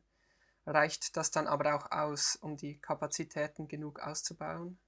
Reicht 0.67 1.17
das 1.17 1.31
dann 1.31 1.47
aber 1.47 1.75
auch 1.75 1.91
aus, 1.91 2.37
um 2.37 2.59
die 2.59 2.79
Kapazitäten 2.79 3.67
genug 3.67 3.99
auszubauen, 4.01 4.79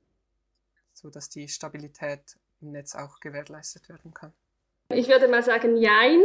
sodass 0.92 1.30
die 1.30 1.48
Stabilität 1.48 2.36
im 2.60 2.72
Netz 2.72 2.94
auch 2.94 3.20
gewährleistet 3.20 3.88
werden 3.88 4.12
kann? 4.12 4.34
Ich 4.90 5.08
würde 5.08 5.28
mal 5.28 5.42
sagen, 5.42 5.78
jein. 5.78 6.22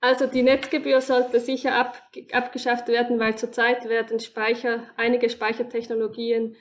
Also 0.00 0.28
die 0.28 0.44
Netzgebühr 0.44 1.00
sollte 1.00 1.40
sicher 1.40 1.74
ab, 1.74 2.00
abgeschafft 2.30 2.86
werden, 2.86 3.18
weil 3.18 3.36
zurzeit 3.36 3.88
werden 3.88 4.20
Speicher, 4.20 4.88
einige 4.96 5.28
Speichertechnologien 5.28 6.54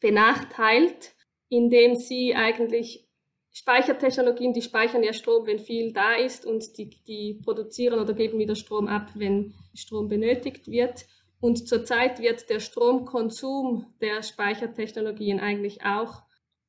benachteilt, 0.00 1.14
indem 1.50 1.96
sie 1.96 2.34
eigentlich 2.34 3.06
Speichertechnologien, 3.52 4.52
die 4.52 4.62
speichern 4.62 5.02
ja 5.02 5.12
Strom, 5.12 5.46
wenn 5.46 5.58
viel 5.58 5.92
da 5.92 6.14
ist 6.14 6.46
und 6.46 6.78
die, 6.78 6.90
die 7.06 7.40
produzieren 7.44 7.98
oder 7.98 8.14
geben 8.14 8.38
wieder 8.38 8.54
Strom 8.54 8.86
ab, 8.86 9.10
wenn 9.14 9.54
Strom 9.74 10.08
benötigt 10.08 10.68
wird. 10.68 11.04
Und 11.40 11.68
zurzeit 11.68 12.20
wird 12.20 12.48
der 12.48 12.60
Stromkonsum 12.60 13.92
der 14.00 14.22
Speichertechnologien 14.22 15.40
eigentlich 15.40 15.82
auch, 15.84 16.22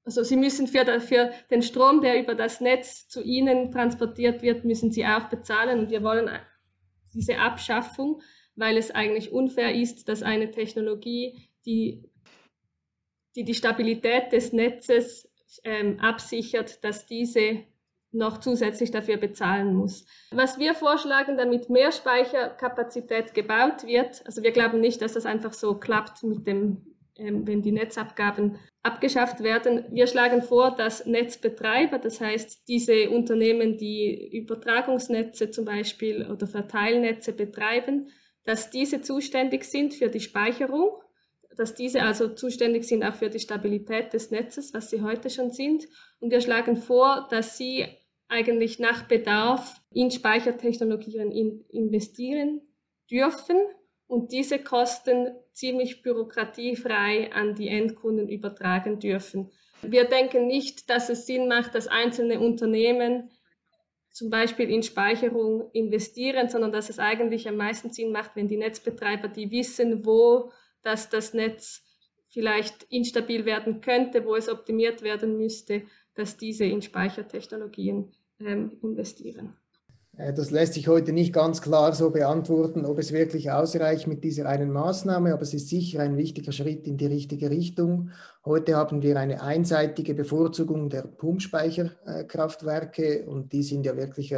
also 0.04 0.24
sie 0.24 0.38
müssen 0.38 0.66
für, 0.66 1.00
für 1.00 1.32
den 1.52 1.62
Strom, 1.62 2.02
der 2.02 2.20
über 2.20 2.34
das 2.34 2.62
Netz 2.62 3.08
zu 3.08 3.22
ihnen 3.22 3.72
transportiert 3.72 4.42
wird, 4.42 4.66
müssen 4.66 4.92
sie 4.92 5.06
auch 5.06 5.30
bezahlen. 5.30 5.80
Und 5.80 5.92
wir 5.92 6.02
wollen 6.02 6.30
diese 7.14 7.38
Abschaffung, 7.38 8.24
weil 8.56 8.78
es 8.78 8.90
eigentlich 8.90 9.32
unfair 9.32 9.76
ist, 9.76 10.10
dass 10.10 10.24
eine 10.24 10.50
Technologie, 10.50 11.50
die 11.66 12.11
die, 13.36 13.44
die 13.44 13.54
Stabilität 13.54 14.32
des 14.32 14.54
Netzes 14.54 15.30
ähm, 15.64 16.00
absichert, 16.00 16.84
dass 16.84 17.06
diese 17.06 17.64
noch 18.12 18.40
zusätzlich 18.40 18.92
dafür 18.92 19.18
bezahlen 19.18 19.74
muss. 19.74 20.06
Was 20.32 20.60
wir 20.60 20.74
vorschlagen, 20.74 21.38
damit 21.38 21.70
mehr 21.70 21.92
Speicherkapazität 21.92 23.34
gebaut 23.34 23.86
wird, 23.86 24.26
also 24.26 24.44
wir 24.44 24.52
glauben 24.52 24.82
nicht, 24.82 25.02
dass 25.02 25.14
das 25.14 25.26
einfach 25.26 25.54
so 25.54 25.76
klappt 25.76 26.24
mit 26.24 26.46
dem, 26.46 26.86
ähm, 27.16 27.48
wenn 27.48 27.62
die 27.62 27.72
Netzabgaben 27.72 28.58
abgeschafft 28.84 29.42
werden. 29.44 29.86
Wir 29.92 30.08
schlagen 30.08 30.42
vor, 30.42 30.76
dass 30.76 31.06
Netzbetreiber, 31.06 32.00
das 32.00 32.20
heißt 32.20 32.68
diese 32.68 33.10
Unternehmen, 33.10 33.78
die 33.78 34.38
Übertragungsnetze 34.38 35.52
zum 35.52 35.66
Beispiel 35.66 36.30
oder 36.30 36.48
Verteilnetze 36.48 37.32
betreiben, 37.32 38.10
dass 38.44 38.72
diese 38.72 39.02
zuständig 39.02 39.66
sind 39.66 39.94
für 39.94 40.10
die 40.10 40.20
Speicherung 40.20 41.02
dass 41.58 41.76
diese 41.76 42.04
also 42.04 42.30
zuständig 42.30 42.86
sind 42.86 43.04
auch 43.04 43.16
für 43.16 43.30
die 43.30 43.40
Stabilität 43.40 44.14
des 44.14 44.32
Netzes, 44.32 44.74
was 44.74 44.90
sie 44.90 45.02
heute 45.02 45.30
schon 45.30 45.52
sind. 45.52 45.88
Und 46.20 46.32
wir 46.32 46.42
schlagen 46.42 46.78
vor, 46.78 47.28
dass 47.30 47.58
sie 47.58 47.86
eigentlich 48.28 48.80
nach 48.80 49.08
Bedarf 49.08 49.82
in 49.94 50.10
Speichertechnologien 50.10 51.32
in 51.32 51.66
investieren 51.70 52.62
dürfen 53.10 53.58
und 54.08 54.32
diese 54.32 54.60
Kosten 54.60 55.32
ziemlich 55.54 56.02
bürokratiefrei 56.02 57.32
an 57.34 57.56
die 57.56 57.68
Endkunden 57.68 58.30
übertragen 58.30 59.00
dürfen. 59.00 59.52
Wir 59.82 60.06
denken 60.06 60.48
nicht, 60.48 60.90
dass 60.90 61.10
es 61.10 61.26
Sinn 61.26 61.48
macht, 61.48 61.76
dass 61.76 61.88
einzelne 61.88 62.40
Unternehmen 62.40 63.30
zum 64.12 64.30
Beispiel 64.30 64.70
in 64.70 64.84
Speicherung 64.84 65.70
investieren, 65.72 66.50
sondern 66.50 66.72
dass 66.72 66.90
es 66.90 67.00
eigentlich 67.00 67.48
am 67.48 67.56
meisten 67.56 67.92
Sinn 67.92 68.12
macht, 68.12 68.36
wenn 68.36 68.48
die 68.48 68.58
Netzbetreiber, 68.58 69.28
die 69.30 69.50
wissen, 69.52 70.06
wo 70.06 70.52
dass 70.84 71.10
das 71.10 71.34
Netz 71.34 71.84
vielleicht 72.30 72.84
instabil 72.90 73.46
werden 73.46 73.82
könnte, 73.82 74.26
wo 74.26 74.36
es 74.36 74.50
optimiert 74.50 75.02
werden 75.02 75.38
müsste, 75.38 75.84
dass 76.16 76.38
diese 76.38 76.66
in 76.66 76.82
Speichertechnologien 76.82 78.12
ähm, 78.40 78.78
investieren. 78.82 79.56
Äh, 80.18 80.34
das 80.34 80.52
lässt 80.52 80.74
sich 80.74 80.88
heute 80.88 81.14
nicht 81.14 81.34
ganz 81.34 81.62
klar 81.62 81.94
so 81.94 82.10
beantworten, 82.10 82.86
ob 82.86 82.98
es 83.00 83.12
wirklich 83.12 83.52
ausreicht 83.52 84.08
mit 84.08 84.24
dieser 84.24 84.48
einen 84.48 84.72
Maßnahme, 84.72 85.34
aber 85.34 85.42
es 85.42 85.54
ist 85.54 85.68
sicher 85.70 86.02
ein 86.02 86.18
wichtiger 86.18 86.52
Schritt 86.52 86.88
in 86.88 86.98
die 86.98 87.08
richtige 87.08 87.50
Richtung. 87.50 88.12
Heute 88.46 88.76
haben 88.76 89.02
wir 89.02 89.18
eine 89.18 89.42
einseitige 89.42 90.14
Bevorzugung 90.14 90.90
der 90.90 91.04
Pumpspeicherkraftwerke 91.04 93.26
und 93.26 93.54
die 93.54 93.64
sind 93.64 93.86
ja 93.86 93.98
wirklich 93.98 94.34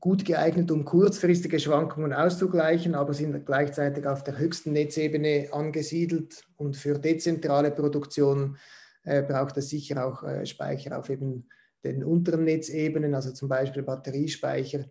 gut 0.00 0.24
geeignet, 0.24 0.70
um 0.70 0.84
kurzfristige 0.84 1.58
Schwankungen 1.58 2.12
auszugleichen, 2.12 2.94
aber 2.94 3.14
sind 3.14 3.46
gleichzeitig 3.46 4.06
auf 4.06 4.22
der 4.24 4.38
höchsten 4.38 4.72
Netzebene 4.72 5.48
angesiedelt 5.52 6.44
und 6.56 6.76
für 6.76 6.98
dezentrale 6.98 7.70
Produktion 7.70 8.56
äh, 9.04 9.22
braucht 9.22 9.56
es 9.56 9.70
sicher 9.70 10.06
auch 10.06 10.22
Speicher 10.44 10.98
auf 10.98 11.08
eben 11.08 11.48
den 11.84 12.04
unteren 12.04 12.44
Netzebenen, 12.44 13.14
also 13.14 13.32
zum 13.32 13.48
Beispiel 13.48 13.82
Batteriespeicher. 13.82 14.84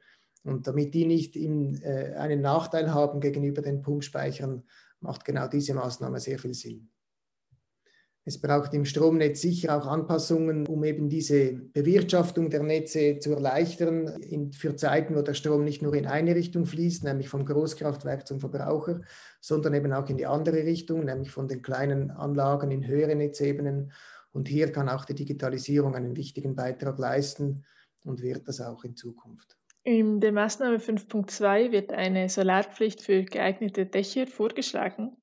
Und 0.43 0.67
damit 0.67 0.93
die 0.93 1.05
nicht 1.05 1.35
in, 1.35 1.81
äh, 1.81 2.13
einen 2.17 2.41
Nachteil 2.41 2.93
haben 2.93 3.19
gegenüber 3.19 3.61
den 3.61 3.81
Pumpspeichern, 3.81 4.63
macht 4.99 5.25
genau 5.25 5.47
diese 5.47 5.73
Maßnahme 5.73 6.19
sehr 6.19 6.39
viel 6.39 6.53
Sinn. 6.53 6.89
Es 8.27 8.41
braucht 8.41 8.73
im 8.73 8.85
Stromnetz 8.85 9.41
sicher 9.41 9.77
auch 9.77 9.85
Anpassungen, 9.85 10.65
um 10.65 10.83
eben 10.83 11.09
diese 11.09 11.53
Bewirtschaftung 11.53 12.49
der 12.49 12.63
Netze 12.63 13.19
zu 13.19 13.33
erleichtern, 13.33 14.07
in, 14.23 14.51
für 14.51 14.75
Zeiten, 14.75 15.15
wo 15.15 15.21
der 15.21 15.35
Strom 15.35 15.63
nicht 15.63 15.83
nur 15.83 15.93
in 15.93 16.07
eine 16.07 16.33
Richtung 16.33 16.65
fließt, 16.65 17.03
nämlich 17.03 17.29
vom 17.29 17.45
Großkraftwerk 17.45 18.25
zum 18.25 18.39
Verbraucher, 18.39 19.01
sondern 19.41 19.75
eben 19.75 19.93
auch 19.93 20.09
in 20.09 20.17
die 20.17 20.25
andere 20.25 20.65
Richtung, 20.65 21.05
nämlich 21.05 21.29
von 21.29 21.47
den 21.47 21.61
kleinen 21.61 22.09
Anlagen 22.09 22.71
in 22.71 22.87
höhere 22.87 23.15
Netzebenen 23.15 23.91
und 24.35 24.49
hier 24.49 24.71
kann 24.71 24.89
auch 24.89 25.05
die 25.05 25.15
Digitalisierung 25.15 25.95
einen 25.95 26.17
wichtigen 26.17 26.55
Beitrag 26.55 26.99
leisten 26.99 27.63
und 28.03 28.21
wird 28.21 28.47
das 28.49 28.59
auch 28.59 28.83
in 28.83 28.95
Zukunft. 28.95 29.55
In 29.83 30.19
der 30.19 30.33
Maßnahme 30.33 30.77
5.2 30.77 31.71
wird 31.71 31.93
eine 31.93 32.27
Solarpflicht 32.27 33.01
für 33.01 33.23
geeignete 33.23 33.85
Dächer 33.85 34.27
vorgeschlagen. 34.27 35.15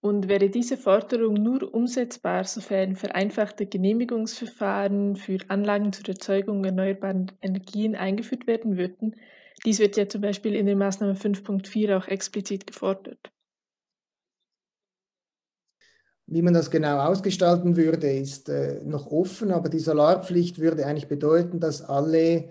Und 0.00 0.28
wäre 0.28 0.48
diese 0.48 0.76
Forderung 0.76 1.34
nur 1.34 1.74
umsetzbar, 1.74 2.44
sofern 2.44 2.94
vereinfachte 2.94 3.66
Genehmigungsverfahren 3.66 5.16
für 5.16 5.38
Anlagen 5.48 5.92
zur 5.92 6.08
Erzeugung 6.08 6.64
erneuerbarer 6.64 7.26
Energien 7.42 7.96
eingeführt 7.96 8.46
werden 8.46 8.76
würden? 8.76 9.16
Dies 9.64 9.80
wird 9.80 9.96
ja 9.96 10.08
zum 10.08 10.20
Beispiel 10.20 10.54
in 10.54 10.66
der 10.66 10.76
Maßnahme 10.76 11.14
5.4 11.14 11.96
auch 11.96 12.06
explizit 12.06 12.66
gefordert. 12.68 13.18
Wie 16.30 16.42
man 16.42 16.54
das 16.54 16.70
genau 16.70 16.98
ausgestalten 17.00 17.76
würde, 17.76 18.12
ist 18.12 18.50
äh, 18.50 18.80
noch 18.84 19.06
offen, 19.06 19.50
aber 19.50 19.68
die 19.68 19.78
Solarpflicht 19.80 20.60
würde 20.60 20.86
eigentlich 20.86 21.08
bedeuten, 21.08 21.58
dass 21.58 21.82
alle, 21.82 22.50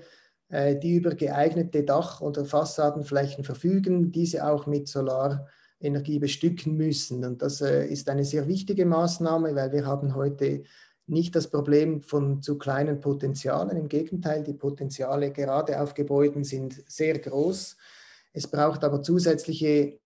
äh, 0.49 0.75
die 0.75 0.95
über 0.95 1.11
geeignete 1.11 1.83
Dach- 1.83 2.19
oder 2.19 2.43
Fassadenflächen 2.43 3.43
verfügen, 3.43 4.11
diese 4.11 4.45
auch 4.47 4.65
mit 4.65 4.87
Solarenergie 5.79 6.19
bestücken 6.19 6.75
müssen. 6.75 7.23
Und 7.23 7.41
das 7.41 7.61
äh, 7.61 7.85
ist 7.87 8.09
eine 8.09 8.25
sehr 8.25 8.47
wichtige 8.47 8.85
Maßnahme, 8.85 9.55
weil 9.55 9.71
wir 9.71 9.85
haben 9.85 10.15
heute 10.15 10.63
nicht 11.07 11.35
das 11.35 11.49
Problem 11.49 12.01
von 12.01 12.41
zu 12.41 12.57
kleinen 12.57 12.99
Potenzialen. 12.99 13.77
Im 13.77 13.87
Gegenteil, 13.87 14.43
die 14.43 14.53
Potenziale 14.53 15.31
gerade 15.31 15.79
auf 15.81 15.93
Gebäuden 15.93 16.43
sind 16.43 16.83
sehr 16.87 17.17
groß. 17.17 17.77
Es 18.33 18.47
braucht 18.47 18.83
aber 18.83 19.01
zusätzliche 19.01 19.99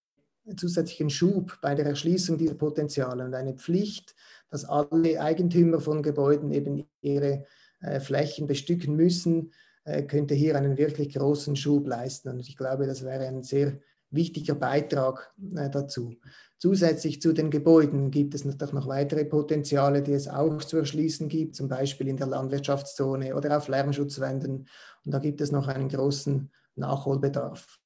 zusätzlichen 0.57 1.11
Schub 1.11 1.59
bei 1.61 1.75
der 1.75 1.85
Erschließung 1.85 2.35
dieser 2.35 2.55
Potenziale 2.55 3.23
und 3.23 3.35
eine 3.35 3.53
Pflicht, 3.53 4.15
dass 4.49 4.65
alle 4.65 5.21
Eigentümer 5.21 5.79
von 5.79 6.01
Gebäuden 6.01 6.51
eben 6.51 6.83
ihre 7.01 7.45
äh, 7.79 7.99
Flächen 7.99 8.47
bestücken 8.47 8.95
müssen, 8.95 9.53
äh, 9.83 10.01
könnte 10.01 10.33
hier 10.33 10.55
einen 10.55 10.77
wirklich 10.79 11.13
großen 11.13 11.55
Schub 11.55 11.87
leisten. 11.87 12.29
Und 12.29 12.39
ich 12.39 12.57
glaube, 12.57 12.87
das 12.87 13.03
wäre 13.03 13.27
ein 13.27 13.43
sehr 13.43 13.77
wichtiger 14.11 14.55
Beitrag 14.55 15.33
äh, 15.55 15.69
dazu. 15.69 16.15
Zusätzlich 16.57 17.21
zu 17.21 17.33
den 17.33 17.49
Gebäuden 17.49 18.11
gibt 18.11 18.35
es 18.35 18.45
natürlich 18.45 18.73
noch 18.73 18.87
weitere 18.87 19.25
Potenziale, 19.25 20.03
die 20.03 20.13
es 20.13 20.27
auch 20.27 20.59
zu 20.59 20.77
erschließen 20.77 21.27
gibt, 21.27 21.55
zum 21.55 21.67
Beispiel 21.67 22.07
in 22.07 22.17
der 22.17 22.27
Landwirtschaftszone 22.27 23.35
oder 23.35 23.57
auf 23.57 23.67
Lärmschutzwänden. 23.67 24.67
Und 25.05 25.11
da 25.11 25.19
gibt 25.19 25.41
es 25.41 25.51
noch 25.51 25.67
einen 25.67 25.89
großen 25.89 26.51
Nachholbedarf. 26.75 27.79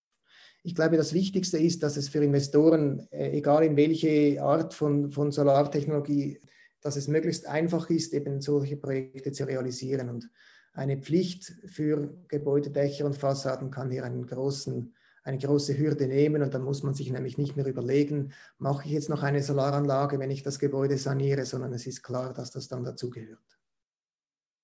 Ich 0.63 0.73
glaube, 0.73 0.97
das 0.97 1.13
Wichtigste 1.13 1.59
ist, 1.59 1.83
dass 1.83 1.95
es 1.95 2.09
für 2.09 2.23
Investoren, 2.23 3.07
äh, 3.11 3.37
egal 3.37 3.63
in 3.63 3.77
welche 3.77 4.41
Art 4.41 4.73
von, 4.73 5.11
von 5.11 5.31
Solartechnologie, 5.31 6.41
dass 6.81 6.95
es 6.95 7.07
möglichst 7.07 7.47
einfach 7.47 7.89
ist, 7.89 8.13
eben 8.13 8.41
solche 8.41 8.75
Projekte 8.75 9.31
zu 9.31 9.45
realisieren. 9.45 10.09
Und 10.09 10.29
eine 10.73 10.97
Pflicht 10.97 11.53
für 11.65 12.17
Gebäudedächer 12.27 13.05
und 13.05 13.15
Fassaden 13.15 13.71
kann 13.71 13.91
hier 13.91 14.03
einen 14.03 14.25
großen, 14.25 14.93
eine 15.25 15.39
große 15.39 15.77
Hürde 15.77 16.07
nehmen. 16.07 16.41
Und 16.41 16.53
dann 16.53 16.63
muss 16.63 16.83
man 16.83 16.93
sich 16.93 17.11
nämlich 17.11 17.37
nicht 17.37 17.57
mehr 17.57 17.65
überlegen, 17.65 18.31
mache 18.57 18.85
ich 18.85 18.91
jetzt 18.91 19.09
noch 19.09 19.23
eine 19.23 19.43
Solaranlage, 19.43 20.19
wenn 20.19 20.31
ich 20.31 20.43
das 20.43 20.59
Gebäude 20.59 20.97
saniere, 20.97 21.45
sondern 21.45 21.73
es 21.73 21.85
ist 21.87 22.03
klar, 22.03 22.33
dass 22.33 22.51
das 22.51 22.67
dann 22.67 22.83
dazugehört. 22.83 23.39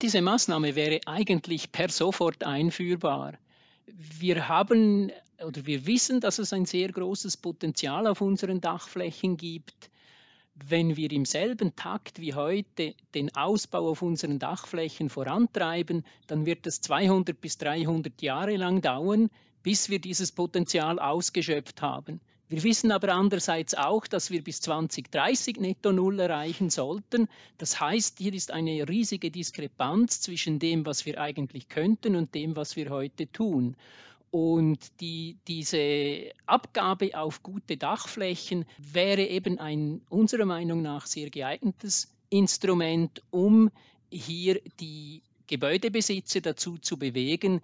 Diese 0.02 0.22
Maßnahme 0.22 0.76
wäre 0.76 1.02
eigentlich 1.06 1.72
per 1.72 1.90
sofort 1.90 2.44
einführbar. 2.44 3.34
Wir 3.86 4.48
haben 4.48 5.12
oder 5.44 5.66
wir 5.66 5.88
wissen, 5.88 6.22
dass 6.22 6.38
es 6.38 6.54
ein 6.54 6.66
sehr 6.66 6.92
großes 6.92 7.38
Potenzial 7.38 8.06
auf 8.06 8.22
unseren 8.22 8.62
Dachflächen 8.62 9.38
gibt. 9.38 9.90
Wenn 10.54 10.96
wir 10.96 11.12
im 11.12 11.26
selben 11.26 11.76
Takt 11.76 12.20
wie 12.20 12.36
heute 12.36 12.94
den 13.16 13.36
Ausbau 13.36 13.90
auf 13.90 14.04
unseren 14.04 14.38
Dachflächen 14.38 15.10
vorantreiben, 15.10 16.06
dann 16.28 16.46
wird 16.46 16.68
es 16.68 16.82
200 16.82 17.40
bis 17.40 17.58
300 17.58 18.22
Jahre 18.22 18.58
lang 18.58 18.82
dauern, 18.82 19.30
bis 19.64 19.90
wir 19.90 20.00
dieses 20.00 20.32
Potenzial 20.32 21.00
ausgeschöpft 21.00 21.82
haben. 21.82 22.20
Wir 22.52 22.64
wissen 22.64 22.92
aber 22.92 23.14
andererseits 23.14 23.76
auch, 23.76 24.06
dass 24.08 24.30
wir 24.30 24.44
bis 24.44 24.60
2030 24.60 25.58
netto 25.62 25.94
Null 25.94 26.20
erreichen 26.20 26.70
sollten. 26.70 27.30
Das 27.58 27.80
heißt, 27.80 28.18
hier 28.18 28.34
ist 28.34 28.52
eine 28.52 28.90
riesige 28.90 29.32
Diskrepanz 29.32 30.20
zwischen 30.20 30.60
dem, 30.60 30.86
was 30.86 31.06
wir 31.06 31.22
eigentlich 31.22 31.70
könnten 31.70 32.18
und 32.18 32.36
dem, 32.36 32.58
was 32.58 32.76
wir 32.76 32.90
heute 32.90 33.32
tun. 33.32 33.78
Und 34.32 34.80
die, 35.00 35.38
diese 35.48 36.32
Abgabe 36.46 37.18
auf 37.18 37.42
gute 37.42 37.78
Dachflächen 37.78 38.66
wäre 38.78 39.24
eben 39.24 39.58
ein 39.58 40.02
unserer 40.10 40.46
Meinung 40.46 40.82
nach 40.82 41.06
sehr 41.06 41.30
geeignetes 41.30 42.14
Instrument, 42.30 43.22
um 43.30 43.72
hier 44.10 44.60
die 44.82 45.22
Gebäudebesitzer 45.48 46.42
dazu 46.42 46.78
zu 46.78 46.98
bewegen, 46.98 47.62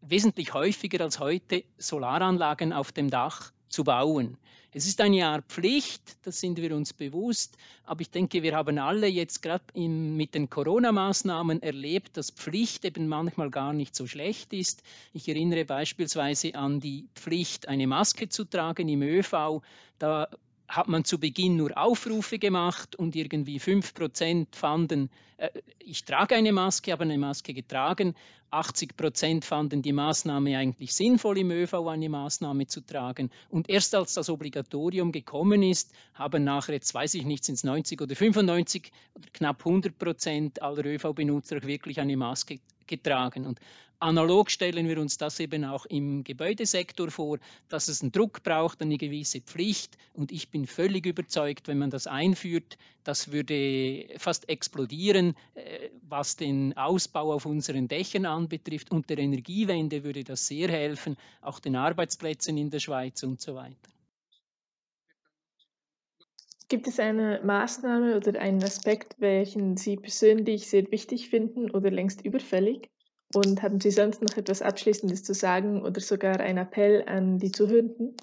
wesentlich 0.00 0.54
häufiger 0.54 1.02
als 1.02 1.18
heute 1.18 1.64
Solaranlagen 1.78 2.72
auf 2.72 2.92
dem 2.92 3.10
Dach 3.10 3.52
zu 3.68 3.84
bauen. 3.84 4.38
Es 4.72 4.86
ist 4.86 5.00
eine 5.00 5.26
Art 5.26 5.46
Pflicht, 5.46 6.18
das 6.26 6.38
sind 6.38 6.58
wir 6.58 6.76
uns 6.76 6.92
bewusst, 6.92 7.56
aber 7.84 8.02
ich 8.02 8.10
denke, 8.10 8.42
wir 8.42 8.54
haben 8.54 8.78
alle 8.78 9.06
jetzt 9.06 9.40
gerade 9.40 9.64
mit 9.80 10.34
den 10.34 10.50
Corona-Maßnahmen 10.50 11.62
erlebt, 11.62 12.18
dass 12.18 12.30
Pflicht 12.30 12.84
eben 12.84 13.08
manchmal 13.08 13.50
gar 13.50 13.72
nicht 13.72 13.96
so 13.96 14.06
schlecht 14.06 14.52
ist. 14.52 14.82
Ich 15.14 15.28
erinnere 15.28 15.64
beispielsweise 15.64 16.54
an 16.56 16.80
die 16.80 17.08
Pflicht, 17.14 17.68
eine 17.68 17.86
Maske 17.86 18.28
zu 18.28 18.44
tragen 18.44 18.86
im 18.90 19.00
ÖV. 19.00 19.62
Da 19.98 20.28
hat 20.68 20.88
man 20.88 21.04
zu 21.04 21.18
Beginn 21.18 21.56
nur 21.56 21.76
Aufrufe 21.76 22.38
gemacht 22.38 22.96
und 22.96 23.14
irgendwie 23.16 23.60
5% 23.60 24.46
fanden, 24.52 25.10
äh, 25.36 25.50
ich 25.78 26.04
trage 26.04 26.34
eine 26.34 26.52
Maske, 26.52 26.92
habe 26.92 27.04
eine 27.04 27.18
Maske 27.18 27.54
getragen. 27.54 28.14
80% 28.52 29.44
fanden 29.44 29.82
die 29.82 29.92
Maßnahme 29.92 30.56
eigentlich 30.56 30.94
sinnvoll, 30.94 31.38
im 31.38 31.50
ÖV 31.50 31.74
eine 31.88 32.08
Maßnahme 32.08 32.66
zu 32.66 32.80
tragen. 32.80 33.30
Und 33.48 33.68
erst 33.68 33.94
als 33.94 34.14
das 34.14 34.30
Obligatorium 34.30 35.12
gekommen 35.12 35.62
ist, 35.62 35.92
haben 36.14 36.44
nachher, 36.44 36.74
jetzt 36.74 36.94
weiß 36.94 37.14
ich 37.14 37.24
nicht, 37.24 37.44
sind 37.44 37.56
es 37.56 37.64
90 37.64 38.00
oder 38.00 38.14
95 38.14 38.92
oder 39.14 39.28
knapp 39.32 39.62
100% 39.64 40.60
aller 40.60 40.84
ÖV-Benutzer 40.84 41.62
wirklich 41.64 42.00
eine 42.00 42.16
Maske 42.16 42.60
getragen. 42.86 43.46
Und 43.46 43.60
analog 43.98 44.50
stellen 44.50 44.88
wir 44.88 45.00
uns 45.00 45.18
das 45.18 45.40
eben 45.40 45.64
auch 45.64 45.86
im 45.86 46.24
Gebäudesektor 46.24 47.10
vor, 47.10 47.38
dass 47.68 47.88
es 47.88 48.02
einen 48.02 48.12
Druck 48.12 48.42
braucht, 48.42 48.82
eine 48.82 48.98
gewisse 48.98 49.40
Pflicht. 49.40 49.96
Und 50.12 50.32
ich 50.32 50.50
bin 50.50 50.66
völlig 50.66 51.06
überzeugt, 51.06 51.68
wenn 51.68 51.78
man 51.78 51.90
das 51.90 52.06
einführt, 52.06 52.76
das 53.04 53.32
würde 53.32 54.08
fast 54.18 54.48
explodieren, 54.48 55.34
äh, 55.54 55.90
was 56.08 56.36
den 56.36 56.76
Ausbau 56.76 57.32
auf 57.32 57.46
unseren 57.46 57.88
Dächern 57.88 58.26
anbetrifft. 58.26 58.90
Und 58.90 59.08
der 59.10 59.18
Energiewende 59.18 60.04
würde 60.04 60.24
das 60.24 60.46
sehr 60.46 60.68
helfen, 60.68 61.16
auch 61.40 61.60
den 61.60 61.76
Arbeitsplätzen 61.76 62.58
in 62.58 62.70
der 62.70 62.80
Schweiz 62.80 63.22
und 63.22 63.40
so 63.40 63.54
weiter. 63.54 63.95
Gibt 66.68 66.88
es 66.88 66.98
eine 66.98 67.40
Maßnahme 67.44 68.16
oder 68.16 68.40
einen 68.40 68.62
Aspekt, 68.64 69.14
welchen 69.18 69.76
Sie 69.76 69.96
persönlich 69.96 70.68
sehr 70.68 70.90
wichtig 70.90 71.28
finden 71.28 71.70
oder 71.70 71.92
längst 71.92 72.24
überfällig? 72.24 72.90
Und 73.34 73.62
haben 73.62 73.80
Sie 73.80 73.90
sonst 73.90 74.22
noch 74.22 74.36
etwas 74.36 74.62
Abschließendes 74.62 75.22
zu 75.22 75.34
sagen 75.34 75.82
oder 75.82 76.00
sogar 76.00 76.40
ein 76.40 76.58
Appell 76.58 77.04
an 77.06 77.38
die 77.38 77.52
Zuhörenden? 77.52 78.16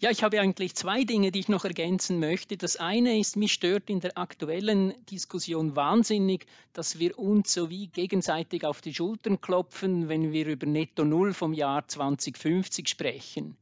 Ja, 0.00 0.10
ich 0.10 0.22
habe 0.22 0.40
eigentlich 0.40 0.74
zwei 0.74 1.04
Dinge, 1.04 1.30
die 1.30 1.40
ich 1.40 1.48
noch 1.48 1.64
ergänzen 1.64 2.18
möchte. 2.18 2.56
Das 2.56 2.76
eine 2.76 3.18
ist, 3.18 3.36
mich 3.36 3.52
stört 3.52 3.90
in 3.90 4.00
der 4.00 4.16
aktuellen 4.16 4.94
Diskussion 5.10 5.76
wahnsinnig, 5.76 6.46
dass 6.72 6.98
wir 6.98 7.18
uns 7.18 7.52
so 7.52 7.68
wie 7.70 7.88
gegenseitig 7.88 8.64
auf 8.64 8.80
die 8.80 8.94
Schultern 8.94 9.40
klopfen, 9.40 10.08
wenn 10.08 10.32
wir 10.32 10.46
über 10.46 10.66
Netto 10.66 11.04
Null 11.04 11.32
vom 11.32 11.52
Jahr 11.52 11.86
2050 11.86 12.88
sprechen. 12.88 13.56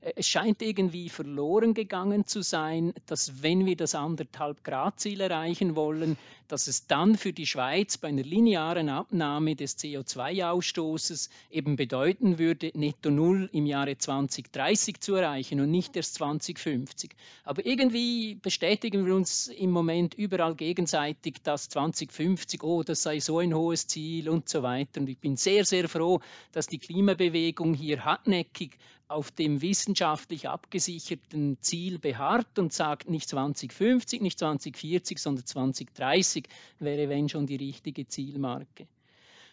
Äh, 0.00 0.12
es 0.16 0.28
scheint 0.28 0.62
irgendwie 0.62 1.08
verloren 1.08 1.74
gegangen 1.74 2.26
zu 2.26 2.42
sein, 2.42 2.94
dass 3.06 3.42
wenn 3.42 3.66
wir 3.66 3.76
das 3.76 3.94
anderthalb 3.94 4.64
Grad 4.64 5.00
Ziel 5.00 5.20
erreichen 5.20 5.76
wollen, 5.76 6.16
dass 6.48 6.66
es 6.66 6.86
dann 6.86 7.16
für 7.16 7.32
die 7.32 7.46
Schweiz 7.46 7.98
bei 7.98 8.08
einer 8.08 8.22
linearen 8.22 8.88
Abnahme 8.88 9.54
des 9.54 9.78
CO2-Ausstoßes 9.78 11.28
eben 11.50 11.76
bedeuten 11.76 12.38
würde, 12.38 12.72
netto 12.74 13.10
Null 13.10 13.48
im 13.52 13.66
Jahre 13.66 13.96
2030 13.96 15.00
zu 15.00 15.14
erreichen 15.14 15.60
und 15.60 15.70
nicht 15.70 15.94
erst 15.94 16.14
2050. 16.14 17.10
Aber 17.44 17.64
irgendwie 17.64 18.34
bestätigen 18.34 19.06
wir 19.06 19.14
uns 19.14 19.48
im 19.48 19.70
Moment 19.70 20.14
überall 20.14 20.54
gegenseitig, 20.54 21.42
dass 21.42 21.68
2050, 21.68 22.62
oh, 22.62 22.82
das 22.82 23.02
sei 23.02 23.20
so 23.20 23.38
ein 23.38 23.54
hohes 23.54 23.86
Ziel 23.86 24.28
und 24.28 24.48
so 24.48 24.62
weiter. 24.62 25.00
Und 25.00 25.08
ich 25.08 25.18
bin 25.18 25.36
sehr, 25.36 25.64
sehr 25.64 25.88
froh, 25.88 26.20
dass 26.52 26.66
die 26.66 26.78
Klimabewegung 26.78 27.74
hier 27.74 28.04
hartnäckig 28.04 28.78
auf 29.08 29.30
dem 29.30 29.62
wissenschaftlich 29.62 30.48
abgesicherten 30.48 31.56
Ziel 31.62 31.98
beharrt 31.98 32.58
und 32.58 32.74
sagt 32.74 33.08
nicht 33.08 33.28
2050, 33.28 34.20
nicht 34.20 34.38
2040, 34.38 35.18
sondern 35.18 35.46
2030 35.46 36.37
wäre, 36.78 37.08
wenn 37.08 37.28
schon, 37.28 37.46
die 37.46 37.56
richtige 37.56 38.06
Zielmarke. 38.06 38.86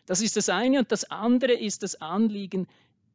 Das 0.06 0.21
ist 0.21 0.38
das 0.38 0.50
eine. 0.50 0.80
Und 0.80 0.91
das 0.91 1.06
andere 1.06 1.54
ist 1.54 1.84
das 1.84 2.02
Anliegen, 2.02 2.67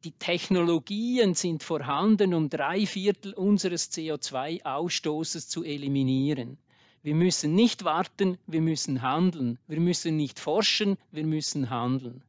die 0.03 0.11
Technologien 0.11 1.35
sind 1.35 1.63
vorhanden, 1.63 2.33
um 2.33 2.49
drei 2.49 2.85
Viertel 2.85 3.33
unseres 3.33 3.91
CO2-Ausstoßes 3.91 5.47
zu 5.47 5.63
eliminieren. 5.63 6.57
Wir 7.03 7.15
müssen 7.15 7.55
nicht 7.55 7.83
warten, 7.83 8.37
wir 8.47 8.61
müssen 8.61 9.01
handeln. 9.01 9.59
Wir 9.67 9.79
müssen 9.79 10.17
nicht 10.17 10.39
forschen, 10.39 10.97
wir 11.11 11.25
müssen 11.25 11.69
handeln. 11.69 12.23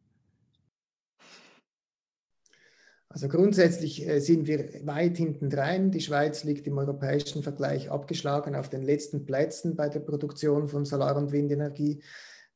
Also 3.13 3.29
grundsätzlich 3.29 4.09
äh, 4.09 4.21
sind 4.21 4.47
wir 4.47 4.87
weit 4.87 5.19
hinten 5.19 5.51
drein. 5.51 5.91
Die 5.91 6.01
Schweiz 6.01 6.45
liegt 6.45 6.67
im 6.67 6.79
europäischen 6.79 7.43
Vergleich 7.43 7.91
abgeschlagen 7.91 8.55
auf 8.55 8.71
den 8.71 8.83
letzten 8.83 9.27
Plätzen 9.27 9.77
bei 9.77 9.91
der 9.91 10.01
Produktion 10.01 10.67
von 10.67 10.87
Solar- 10.87 11.17
und 11.17 11.31
Windenergie. 11.31 12.03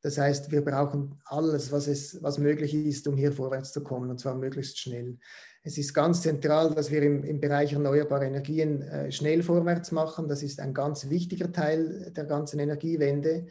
Das 0.01 0.17
heißt, 0.17 0.51
wir 0.51 0.65
brauchen 0.65 1.19
alles, 1.25 1.71
was, 1.71 1.87
es, 1.87 2.23
was 2.23 2.39
möglich 2.39 2.73
ist, 2.73 3.07
um 3.07 3.17
hier 3.17 3.31
vorwärts 3.31 3.71
zu 3.71 3.83
kommen, 3.83 4.09
und 4.09 4.19
zwar 4.19 4.35
möglichst 4.35 4.79
schnell. 4.79 5.17
Es 5.61 5.77
ist 5.77 5.93
ganz 5.93 6.21
zentral, 6.23 6.73
dass 6.73 6.89
wir 6.91 7.03
im, 7.03 7.23
im 7.23 7.39
Bereich 7.39 7.73
erneuerbare 7.73 8.25
Energien 8.25 8.81
äh, 8.81 9.11
schnell 9.11 9.43
vorwärts 9.43 9.91
machen. 9.91 10.27
Das 10.27 10.41
ist 10.41 10.59
ein 10.59 10.73
ganz 10.73 11.09
wichtiger 11.09 11.51
Teil 11.51 12.11
der 12.15 12.25
ganzen 12.25 12.59
Energiewende 12.59 13.47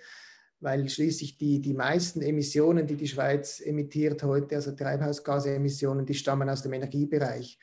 weil 0.61 0.89
schließlich 0.89 1.37
die, 1.37 1.61
die 1.61 1.75
meisten 1.75 2.23
Emissionen, 2.23 2.87
die 2.87 2.97
die 2.97 3.09
Schweiz 3.09 3.61
emittiert 3.61 4.23
heute, 4.23 4.57
also 4.57 4.73
Treibhausgasemissionen, 4.73 6.07
die 6.07 6.15
stammen 6.15 6.49
aus 6.49 6.63
dem 6.63 6.73
Energiebereich. 6.73 7.59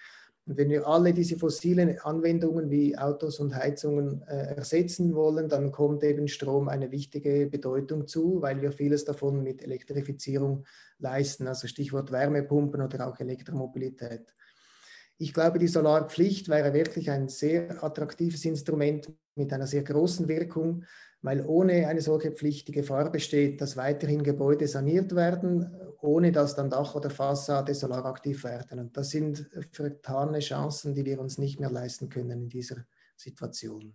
Und 0.45 0.57
wenn 0.57 0.69
wir 0.69 0.85
alle 0.85 1.13
diese 1.13 1.37
fossilen 1.37 1.97
Anwendungen 1.99 2.69
wie 2.69 2.97
Autos 2.97 3.39
und 3.39 3.55
Heizungen 3.55 4.23
äh, 4.23 4.55
ersetzen 4.55 5.15
wollen, 5.15 5.47
dann 5.47 5.71
kommt 5.71 6.03
eben 6.03 6.27
Strom 6.27 6.67
eine 6.67 6.91
wichtige 6.91 7.47
Bedeutung 7.47 8.07
zu, 8.07 8.41
weil 8.41 8.61
wir 8.61 8.73
vieles 8.73 9.05
davon 9.05 9.41
mit 9.41 9.63
Elektrifizierung 9.63 10.65
leisten, 10.99 11.47
also 11.47 11.67
Stichwort 11.67 12.11
Wärmepumpen 12.11 12.81
oder 12.81 13.07
auch 13.07 13.19
Elektromobilität. 13.19 14.33
Ich 15.17 15.33
glaube, 15.33 15.59
die 15.59 15.67
Solarpflicht 15.67 16.49
wäre 16.49 16.73
wirklich 16.73 17.09
ein 17.09 17.29
sehr 17.29 17.81
attraktives 17.81 18.43
Instrument 18.43 19.09
mit 19.35 19.53
einer 19.53 19.67
sehr 19.67 19.83
großen 19.83 20.27
Wirkung, 20.27 20.83
weil 21.23 21.45
ohne 21.45 21.87
eine 21.87 22.01
solche 22.01 22.31
Pflicht 22.31 22.67
die 22.67 22.73
Gefahr 22.73 23.09
besteht, 23.09 23.61
dass 23.61 23.77
weiterhin 23.77 24.23
Gebäude 24.23 24.67
saniert 24.67 25.15
werden, 25.15 25.73
ohne 26.01 26.33
dass 26.33 26.53
dann 26.53 26.69
Dach 26.69 26.95
oder 26.95 27.09
Fassade 27.09 27.73
solaraktiv 27.73 28.43
werden. 28.43 28.79
Und 28.79 28.97
das 28.97 29.11
sind 29.11 29.49
vertane 29.71 30.39
Chancen, 30.39 30.93
die 30.93 31.05
wir 31.05 31.19
uns 31.21 31.37
nicht 31.37 31.61
mehr 31.61 31.71
leisten 31.71 32.09
können 32.09 32.43
in 32.43 32.49
dieser 32.49 32.85
Situation. 33.15 33.93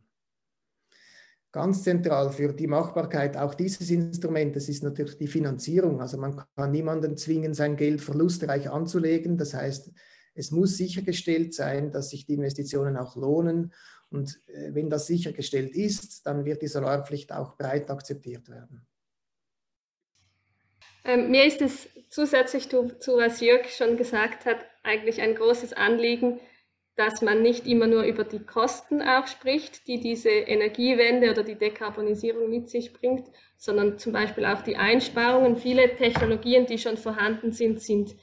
Ganz 1.52 1.82
zentral 1.82 2.30
für 2.30 2.52
die 2.54 2.66
Machbarkeit 2.66 3.36
auch 3.36 3.54
dieses 3.54 3.90
Instrumentes 3.90 4.68
ist 4.70 4.82
natürlich 4.82 5.18
die 5.18 5.26
Finanzierung. 5.26 6.00
Also 6.00 6.16
man 6.16 6.42
kann 6.56 6.70
niemanden 6.70 7.16
zwingen, 7.18 7.52
sein 7.52 7.76
Geld 7.76 8.00
verlustreich 8.00 8.70
anzulegen. 8.70 9.36
Das 9.36 9.52
heißt, 9.52 9.92
es 10.34 10.50
muss 10.50 10.76
sichergestellt 10.78 11.52
sein, 11.52 11.90
dass 11.90 12.10
sich 12.10 12.24
die 12.24 12.34
Investitionen 12.34 12.96
auch 12.96 13.16
lohnen 13.16 13.72
und 14.10 14.40
äh, 14.46 14.74
wenn 14.74 14.90
das 14.90 15.06
sichergestellt 15.06 15.74
ist, 15.74 16.26
dann 16.26 16.44
wird 16.44 16.62
die 16.62 16.68
Solarpflicht 16.68 17.32
auch 17.32 17.56
breit 17.56 17.90
akzeptiert 17.90 18.48
werden. 18.48 18.86
Ähm, 21.04 21.30
mir 21.30 21.44
ist 21.44 21.62
es 21.62 21.88
zusätzlich 22.10 22.68
zu, 22.68 22.98
zu, 22.98 23.16
was 23.16 23.40
Jörg 23.40 23.68
schon 23.70 23.96
gesagt 23.96 24.46
hat, 24.46 24.58
eigentlich 24.82 25.20
ein 25.20 25.34
großes 25.34 25.72
Anliegen, 25.72 26.40
dass 26.96 27.22
man 27.22 27.42
nicht 27.42 27.66
immer 27.66 27.86
nur 27.86 28.02
über 28.02 28.24
die 28.24 28.40
Kosten 28.40 29.00
auch 29.02 29.28
spricht, 29.28 29.86
die 29.86 30.00
diese 30.00 30.30
Energiewende 30.30 31.30
oder 31.30 31.44
die 31.44 31.54
Dekarbonisierung 31.54 32.50
mit 32.50 32.68
sich 32.68 32.92
bringt, 32.92 33.28
sondern 33.56 33.98
zum 33.98 34.12
Beispiel 34.12 34.44
auch 34.44 34.62
die 34.62 34.76
Einsparungen. 34.76 35.56
Viele 35.56 35.94
Technologien, 35.94 36.66
die 36.66 36.76
schon 36.76 36.96
vorhanden 36.96 37.52
sind, 37.52 37.80
sind 37.80 38.16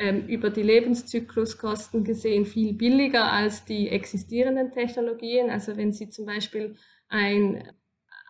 ähm, 0.00 0.26
über 0.28 0.48
die 0.48 0.62
Lebenszykluskosten 0.62 2.04
gesehen 2.04 2.46
viel 2.46 2.72
billiger 2.72 3.30
als 3.30 3.66
die 3.66 3.90
existierenden 3.90 4.72
Technologien. 4.72 5.50
Also 5.50 5.76
wenn 5.76 5.92
Sie 5.92 6.08
zum 6.08 6.24
Beispiel 6.24 6.74
ein, 7.10 7.70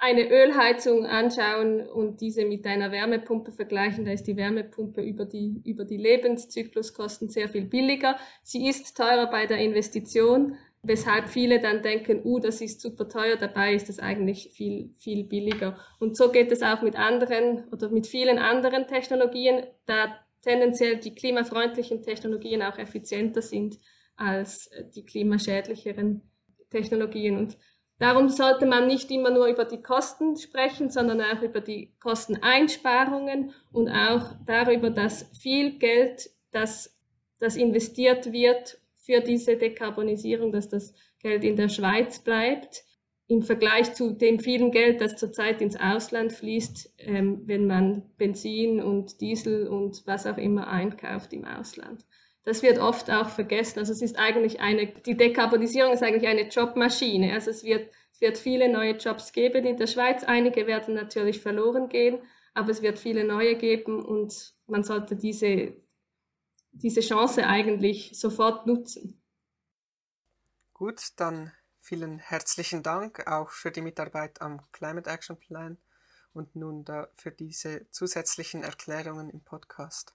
eine 0.01 0.29
Ölheizung 0.29 1.07
anschauen 1.07 1.87
und 1.87 2.21
diese 2.21 2.45
mit 2.45 2.67
einer 2.67 2.91
Wärmepumpe 2.91 3.53
vergleichen, 3.53 4.05
da 4.05 4.11
ist 4.11 4.25
die 4.25 4.37
Wärmepumpe 4.37 5.01
über 5.01 5.25
die, 5.25 5.63
über 5.65 5.85
die 5.85 5.97
Lebenszykluskosten 5.97 7.29
sehr 7.29 7.49
viel 7.49 7.67
billiger. 7.67 8.17
Sie 8.43 8.67
ist 8.67 8.97
teurer 8.97 9.31
bei 9.31 9.47
der 9.47 9.59
Investition, 9.59 10.57
weshalb 10.83 11.29
viele 11.29 11.61
dann 11.61 11.83
denken, 11.83 12.23
uh, 12.25 12.41
das 12.41 12.61
ist 12.61 12.81
super 12.81 13.09
teuer, 13.09 13.37
dabei 13.37 13.75
ist 13.75 13.89
es 13.89 14.01
eigentlich 14.01 14.51
viel, 14.55 14.93
viel 14.99 15.23
billiger. 15.23 15.79
Und 16.01 16.17
so 16.17 16.33
geht 16.33 16.51
es 16.51 16.63
auch 16.63 16.83
mit 16.83 16.97
anderen 16.97 17.69
oder 17.71 17.91
mit 17.91 18.09
vielen 18.09 18.39
anderen 18.39 18.89
Technologien. 18.89 19.63
Da 19.87 20.19
tendenziell 20.43 20.99
die 20.99 21.15
klimafreundlichen 21.15 22.03
Technologien 22.03 22.63
auch 22.63 22.79
effizienter 22.79 23.43
sind 23.43 23.79
als 24.17 24.71
die 24.95 25.05
klimaschädlicheren 25.05 26.23
Technologien. 26.71 27.37
Und 27.37 27.59
darum 27.99 28.29
sollte 28.29 28.67
man 28.67 28.87
nicht 28.87 29.11
immer 29.11 29.31
nur 29.31 29.47
über 29.47 29.65
die 29.65 29.83
Kosten 29.83 30.37
sprechen, 30.37 30.91
sondern 30.91 31.21
auch 31.21 31.43
über 31.43 31.61
die 31.61 31.93
Kosteneinsparungen 32.01 33.53
und 33.73 33.89
auch 33.89 34.35
darüber, 34.47 34.91
dass 34.91 35.31
viel 35.39 35.79
Geld, 35.79 36.31
das, 36.53 36.99
das 37.39 37.57
investiert 37.57 38.33
wird 38.33 38.79
für 38.97 39.21
diese 39.21 39.57
Dekarbonisierung, 39.57 40.53
dass 40.53 40.69
das 40.69 40.95
Geld 41.19 41.45
in 41.45 41.57
der 41.57 41.69
Schweiz 41.69 42.19
bleibt 42.19 42.85
im 43.31 43.43
Vergleich 43.43 43.95
zu 43.95 44.11
dem 44.11 44.41
vielen 44.41 44.73
Geld, 44.73 45.01
das 45.01 45.15
zurzeit 45.15 45.63
ins 45.63 45.77
Ausland 45.77 46.33
fließt, 46.33 46.95
ähm, 46.99 47.43
wenn 47.47 47.69
man 47.69 48.03
Benzin 48.19 48.83
und 48.83 49.21
Diesel 49.21 49.69
und 49.69 50.05
was 50.05 50.27
auch 50.27 50.37
immer 50.37 50.67
einkauft 50.67 51.33
im 51.33 51.45
Ausland. 51.45 52.05
Das 52.43 52.65
wird 52.65 52.81
oft 52.81 53.09
auch 53.09 53.29
vergessen. 53.29 53.79
Also 53.79 53.93
es 53.93 54.03
ist 54.03 54.19
eigentlich 54.19 54.59
eine, 54.59 54.89
die 54.89 55.17
Dekarbonisierung 55.17 55.93
ist 55.93 56.03
eigentlich 56.03 56.29
eine 56.29 56.49
Jobmaschine. 56.49 57.33
Also 57.33 57.51
es 57.51 57.63
wird, 57.63 57.93
es 58.13 58.21
wird 58.21 58.37
viele 58.37 58.69
neue 58.69 58.97
Jobs 58.97 59.31
geben 59.33 59.65
in 59.65 59.77
der 59.77 59.87
Schweiz. 59.87 60.25
Einige 60.25 60.67
werden 60.67 60.95
natürlich 60.95 61.39
verloren 61.39 61.89
gehen, 61.89 62.19
aber 62.53 62.71
es 62.71 62.83
wird 62.83 62.99
viele 62.99 63.23
neue 63.23 63.55
geben 63.55 64.05
und 64.05 64.55
man 64.67 64.83
sollte 64.83 65.15
diese, 65.15 65.77
diese 66.73 67.01
Chance 67.01 67.47
eigentlich 67.47 68.19
sofort 68.19 68.67
nutzen. 68.67 69.23
Gut, 70.73 71.01
dann 71.17 71.53
Vielen 71.83 72.19
herzlichen 72.19 72.83
Dank 72.83 73.27
auch 73.27 73.51
für 73.51 73.71
die 73.71 73.81
Mitarbeit 73.81 74.43
am 74.43 74.61
Climate 74.71 75.09
Action 75.09 75.39
Plan 75.39 75.79
und 76.35 76.55
nun 76.55 76.85
da 76.85 77.09
für 77.17 77.33
diese 77.33 77.91
zusätzlichen 77.91 78.63
Erklärungen 78.63 79.31
im 79.31 79.41
Podcast. 79.41 80.15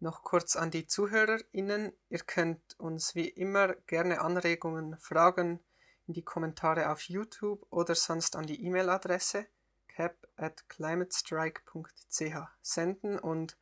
Noch 0.00 0.22
kurz 0.22 0.56
an 0.56 0.70
die 0.70 0.86
ZuhörerInnen. 0.86 1.92
Ihr 2.08 2.18
könnt 2.18 2.78
uns 2.80 3.14
wie 3.14 3.28
immer 3.28 3.74
gerne 3.86 4.20
Anregungen, 4.20 4.98
Fragen 4.98 5.60
in 6.06 6.14
die 6.14 6.24
Kommentare 6.24 6.90
auf 6.90 7.02
YouTube 7.02 7.66
oder 7.70 7.94
sonst 7.94 8.34
an 8.34 8.46
die 8.46 8.64
E-Mail-Adresse 8.64 9.46
cap 9.88 10.26
at 10.36 10.68
climatestrike.ch 10.68 12.36
senden 12.62 13.18
und 13.18 13.56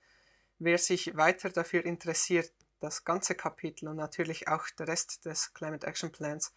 wer 0.58 0.78
sich 0.78 1.16
weiter 1.16 1.50
dafür 1.50 1.84
interessiert, 1.84 2.52
das 2.80 3.04
ganze 3.04 3.34
Kapitel 3.34 3.88
und 3.88 3.96
natürlich 3.96 4.48
auch 4.48 4.66
der 4.78 4.88
Rest 4.88 5.24
des 5.26 5.52
Climate 5.52 5.86
Action 5.86 6.10
Plans 6.10 6.52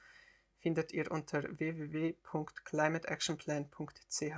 findet 0.65 0.91
ihr 0.93 1.12
unter 1.12 1.43
www.climateactionplan.ch. 1.60 4.38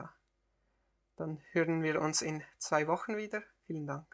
Dann 1.16 1.42
hören 1.54 1.84
wir 1.84 2.02
uns 2.02 2.22
in 2.22 2.44
zwei 2.58 2.86
Wochen 2.88 3.16
wieder. 3.16 3.44
Vielen 3.66 3.88
Dank. 3.88 4.06